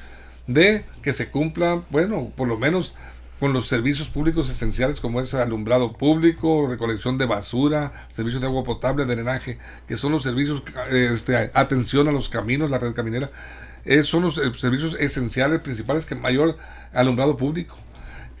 de 0.47 0.85
que 1.01 1.11
se 1.11 1.29
cumpla, 1.29 1.83
bueno, 1.89 2.31
por 2.37 2.47
lo 2.47 2.57
menos 2.57 2.95
con 3.39 3.53
los 3.53 3.67
servicios 3.67 4.07
públicos 4.07 4.49
esenciales 4.49 5.01
como 5.01 5.19
es 5.19 5.33
alumbrado 5.33 5.93
público, 5.93 6.67
recolección 6.67 7.17
de 7.17 7.25
basura, 7.25 8.07
servicios 8.09 8.41
de 8.41 8.47
agua 8.47 8.63
potable, 8.63 9.05
drenaje, 9.05 9.57
que 9.87 9.97
son 9.97 10.11
los 10.11 10.23
servicios, 10.23 10.63
este, 10.91 11.51
atención 11.53 12.07
a 12.07 12.11
los 12.11 12.29
caminos, 12.29 12.69
la 12.69 12.79
red 12.79 12.93
caminera, 12.93 13.31
eh, 13.83 14.03
son 14.03 14.23
los 14.23 14.37
eh, 14.37 14.51
servicios 14.57 14.95
esenciales 14.99 15.61
principales 15.61 16.05
que 16.05 16.15
mayor 16.15 16.57
alumbrado 16.93 17.37
público, 17.37 17.75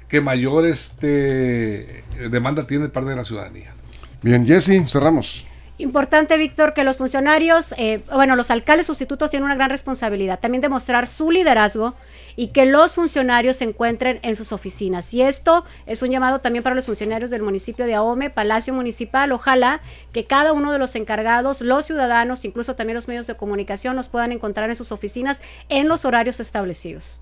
que 0.07 0.21
mayor 0.21 0.65
este, 0.65 2.03
demanda 2.29 2.65
tiene 2.65 2.89
parte 2.89 3.09
de 3.09 3.15
la 3.15 3.25
ciudadanía. 3.25 3.73
Bien, 4.21 4.45
Jesse, 4.45 4.89
cerramos. 4.89 5.45
Importante, 5.77 6.37
Víctor, 6.37 6.73
que 6.73 6.85
los 6.85 6.95
funcionarios, 6.95 7.75
eh, 7.77 8.01
bueno, 8.13 8.37
los 8.37 8.49
alcaldes 8.49 8.85
sustitutos 8.85 9.29
tienen 9.29 9.43
una 9.43 9.55
gran 9.55 9.69
responsabilidad. 9.69 10.39
También 10.39 10.61
demostrar 10.61 11.05
su 11.05 11.31
liderazgo 11.31 11.95
y 12.37 12.47
que 12.47 12.65
los 12.65 12.95
funcionarios 12.95 13.57
se 13.57 13.65
encuentren 13.65 14.19
en 14.21 14.37
sus 14.37 14.53
oficinas. 14.53 15.13
Y 15.13 15.21
esto 15.21 15.65
es 15.85 16.01
un 16.01 16.11
llamado 16.11 16.39
también 16.39 16.63
para 16.63 16.75
los 16.75 16.85
funcionarios 16.85 17.29
del 17.29 17.41
municipio 17.41 17.85
de 17.85 17.93
Ahome, 17.93 18.29
Palacio 18.29 18.73
Municipal. 18.73 19.33
Ojalá 19.33 19.81
que 20.13 20.25
cada 20.25 20.53
uno 20.53 20.71
de 20.71 20.79
los 20.79 20.95
encargados, 20.95 21.59
los 21.59 21.83
ciudadanos, 21.83 22.45
incluso 22.45 22.77
también 22.77 22.95
los 22.95 23.09
medios 23.09 23.27
de 23.27 23.35
comunicación, 23.35 23.97
los 23.97 24.07
puedan 24.07 24.31
encontrar 24.31 24.69
en 24.69 24.77
sus 24.77 24.93
oficinas 24.93 25.41
en 25.67 25.89
los 25.89 26.05
horarios 26.05 26.39
establecidos. 26.39 27.19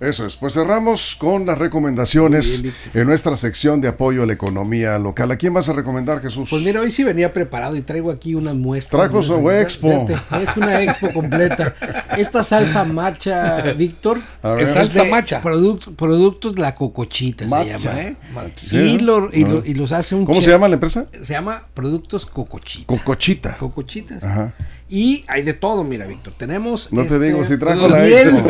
Eso 0.00 0.24
es, 0.24 0.36
pues 0.36 0.54
cerramos 0.54 1.14
con 1.14 1.44
las 1.44 1.58
recomendaciones 1.58 2.64
en 2.94 3.06
nuestra 3.06 3.36
sección 3.36 3.82
de 3.82 3.88
apoyo 3.88 4.22
a 4.22 4.26
la 4.26 4.32
economía 4.32 4.98
local. 4.98 5.30
¿A 5.30 5.36
quién 5.36 5.52
vas 5.52 5.68
a 5.68 5.74
recomendar, 5.74 6.22
Jesús? 6.22 6.48
Pues 6.48 6.62
mira, 6.62 6.80
hoy 6.80 6.90
sí 6.90 7.04
venía 7.04 7.34
preparado 7.34 7.76
y 7.76 7.82
traigo 7.82 8.10
aquí 8.10 8.34
una 8.34 8.54
muestra. 8.54 8.98
Trajo 8.98 9.22
su 9.22 9.50
expo. 9.50 10.06
es 10.08 10.56
una 10.56 10.82
expo 10.82 11.10
completa. 11.12 11.74
Esta 12.16 12.42
salsa 12.44 12.84
macha, 12.84 13.74
Víctor. 13.74 14.20
Es 14.58 14.70
salsa 14.70 15.04
macha. 15.04 15.42
productos 15.42 16.58
La 16.58 16.74
Cocochita 16.74 17.46
se 17.46 17.66
llama, 17.66 18.00
¿eh? 18.00 18.16
Sí, 18.56 18.78
y, 18.78 19.70
y, 19.70 19.74
los 19.74 19.92
hace 19.92 20.14
un 20.14 20.24
¿Cómo 20.24 20.40
se 20.40 20.50
llama 20.50 20.66
la 20.68 20.74
empresa? 20.74 21.08
Se 21.22 21.34
llama 21.34 21.66
Productos 21.74 22.24
Cocochita. 22.24 22.86
Cocochita. 22.86 23.56
Cocochitas. 23.58 24.24
Ajá. 24.24 24.54
Y 24.92 25.24
hay 25.28 25.42
de 25.42 25.52
todo, 25.54 25.84
mira, 25.84 26.04
Víctor. 26.06 26.32
Tenemos. 26.36 26.92
No 26.92 27.02
te 27.02 27.14
este, 27.14 27.26
digo, 27.26 27.44
si 27.44 27.56
trajo 27.58 27.86
la 27.86 27.98
miel. 27.98 28.42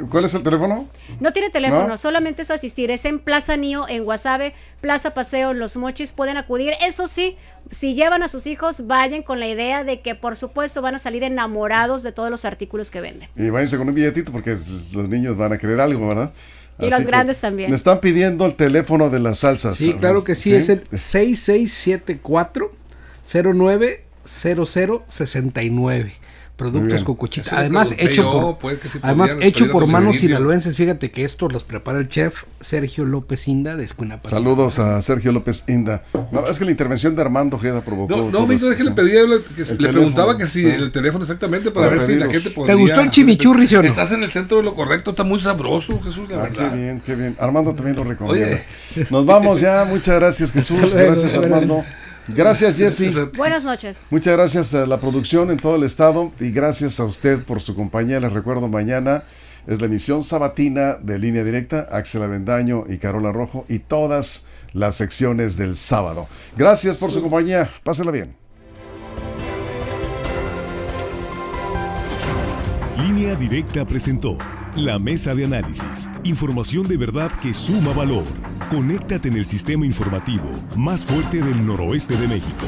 ¿Cuál 0.10 0.26
es 0.26 0.34
el 0.34 0.44
teléfono? 0.44 0.88
No 1.20 1.34
tiene 1.34 1.50
teléfono, 1.50 1.88
¿No? 1.88 1.98
solamente 1.98 2.44
es 2.44 2.52
asistir. 2.52 2.92
Es 2.92 3.06
en 3.06 3.20
Plaza 3.20 3.58
Nio, 3.58 3.88
en 3.88 4.04
Guasave, 4.04 4.54
Plaza 4.82 5.14
Paseo, 5.14 5.54
Los 5.54 5.78
Mochis. 5.78 6.12
Pueden 6.12 6.38
acudir. 6.38 6.74
Eso 6.86 7.08
sí, 7.08 7.38
si 7.72 7.94
llevan 7.94 8.24
a 8.24 8.28
sus 8.28 8.46
hijos, 8.46 8.86
vayan 8.86 9.24
con 9.24 9.40
la 9.40 9.48
idea 9.48 9.84
de 9.84 10.02
que, 10.02 10.16
por 10.16 10.36
supuesto, 10.36 10.82
van 10.82 10.96
a 10.96 11.00
salir 11.00 11.24
enamorados 11.24 12.04
de 12.04 12.12
todos 12.12 12.30
los 12.30 12.46
artículos 12.46 12.92
que 12.92 13.02
venden. 13.02 13.30
Y 13.36 13.50
váyanse 13.50 13.78
con 13.78 13.90
un 13.90 13.96
billetito 13.96 14.32
porque 14.32 14.58
los 14.92 15.10
niños 15.10 15.38
van 15.38 15.54
a 15.54 15.58
querer 15.58 15.80
algo, 15.80 16.08
¿verdad? 16.08 16.34
Y 16.80 16.90
los 16.90 17.06
grandes 17.06 17.40
también. 17.40 17.70
Me 17.70 17.76
están 17.76 18.00
pidiendo 18.00 18.46
el 18.46 18.56
teléfono 18.56 19.10
de 19.10 19.20
las 19.20 19.40
salsas. 19.40 19.78
Sí, 19.78 19.94
claro 19.94 20.24
que 20.24 20.36
sí, 20.36 20.54
es 20.54 20.70
el 20.70 20.84
6674 20.92 22.72
090069. 23.24 26.14
Productos 26.72 27.02
le 27.02 27.44
Además, 27.52 27.94
hecho 27.98 28.24
yo, 28.24 28.58
por, 28.60 28.74
además 29.02 29.32
podían 29.32 29.48
hecho 29.48 29.70
por 29.72 29.88
manos 29.88 30.18
sinaloenses. 30.18 30.76
Fíjate 30.76 31.12
que 31.12 31.24
esto 31.24 31.48
los 31.50 31.64
prepara 31.64 32.00
el 32.00 32.08
chef 32.08 32.44
Sergio 32.60 33.06
López 33.06 33.48
Inda 33.48 33.76
de 33.76 33.84
Escuinapa. 33.84 34.30
Saludos 34.30 34.80
a 34.80 35.02
Sergio 35.02 35.32
López 35.32 35.66
Inda. 35.68 36.04
No, 36.32 36.48
es 36.48 36.58
que 36.60 36.66
la 36.66 36.72
intervención 36.72 37.16
de 37.16 37.22
Armando 37.22 37.58
Ojeda 37.58 37.82
provocó. 37.82 38.16
No, 38.16 38.30
no, 38.30 38.48
Víctor, 38.48 38.74
es 38.74 38.80
esto, 38.80 38.96
que 38.96 39.02
le 39.02 39.10
pedía, 39.10 39.24
le, 39.24 39.44
que 39.44 39.62
El 39.62 39.78
le 39.78 39.90
preguntaba 39.90 40.38
que 40.38 40.46
si 40.46 40.62
sí. 40.62 40.68
el 40.68 40.92
teléfono 40.92 41.24
exactamente 41.24 41.72
para, 41.72 41.88
Para 41.88 41.98
ver 41.98 42.06
si 42.06 42.16
la 42.16 42.26
gente 42.30 42.50
¿Te 42.50 42.56
podría. 42.56 42.76
gustó 42.76 43.02
el 43.02 43.12
chimichurri, 43.12 43.68
sí 43.68 43.76
o 43.76 43.82
no? 43.82 43.88
Estás 43.88 44.12
en 44.12 44.24
el 44.24 44.30
centro 44.30 44.58
de 44.58 44.64
lo 44.64 44.76
correcto, 44.76 45.12
está 45.12 45.24
muy 45.24 45.40
sabroso, 45.40 46.00
Jesús, 46.02 46.30
la 46.30 46.44
Ah, 46.44 46.50
qué 46.52 46.58
verdad. 46.62 46.76
bien, 46.76 47.02
qué 47.06 47.16
bien. 47.16 47.36
Armando 47.40 47.74
también 47.74 47.96
lo 47.96 48.04
recomienda. 48.04 48.48
Oye. 48.96 49.06
Nos 49.10 49.26
vamos 49.26 49.60
ya. 49.60 49.86
Muchas 49.86 50.16
gracias, 50.20 50.52
Jesús. 50.52 50.80
Luego, 50.94 51.12
Gracias. 51.22 51.34
Armando. 51.36 51.84
Gracias, 52.28 52.76
sea, 53.14 53.26
Buenas 53.36 53.64
noches. 53.64 54.02
Muchas 54.10 54.36
gracias 54.36 54.74
a 54.74 54.86
la 54.86 55.00
producción 55.00 55.52
en 55.52 55.58
todo 55.58 55.76
el 55.76 55.84
estado 55.84 56.32
y 56.40 56.52
gracias 56.52 57.00
a 57.00 57.06
usted 57.06 57.44
por 57.44 57.62
su 57.62 57.76
compañía. 57.76 58.20
Les 58.20 58.32
recuerdo, 58.32 58.68
mañana 58.68 59.24
es 59.68 59.80
la 59.80 59.88
emisión 59.88 60.24
sabatina 60.24 60.96
de 60.96 61.20
Línea 61.20 61.44
Directa, 61.44 61.88
Axel 61.92 62.24
Avendaño 62.24 62.86
y 62.88 62.98
Carola 62.98 63.32
Rojo 63.32 63.66
y 63.68 63.80
todas 63.80 64.48
las 64.74 64.96
secciones 64.96 65.58
del 65.58 65.78
sábado. 65.78 66.28
Gracias 66.58 66.98
por 66.98 67.12
su 67.12 67.22
compañía. 67.22 67.70
Pásela 67.84 68.12
bien. 68.12 68.43
Línea 73.14 73.36
Directa 73.36 73.86
presentó 73.86 74.38
la 74.76 74.98
mesa 74.98 75.36
de 75.36 75.46
análisis. 75.46 76.10
Información 76.24 76.88
de 76.88 76.98
verdad 76.98 77.32
que 77.40 77.54
suma 77.54 77.94
valor. 77.94 78.24
Conéctate 78.72 79.28
en 79.28 79.36
el 79.36 79.46
sistema 79.46 79.86
informativo 79.86 80.50
más 80.76 81.06
fuerte 81.06 81.44
del 81.44 81.64
noroeste 81.64 82.18
de 82.18 82.28
México. 82.28 82.66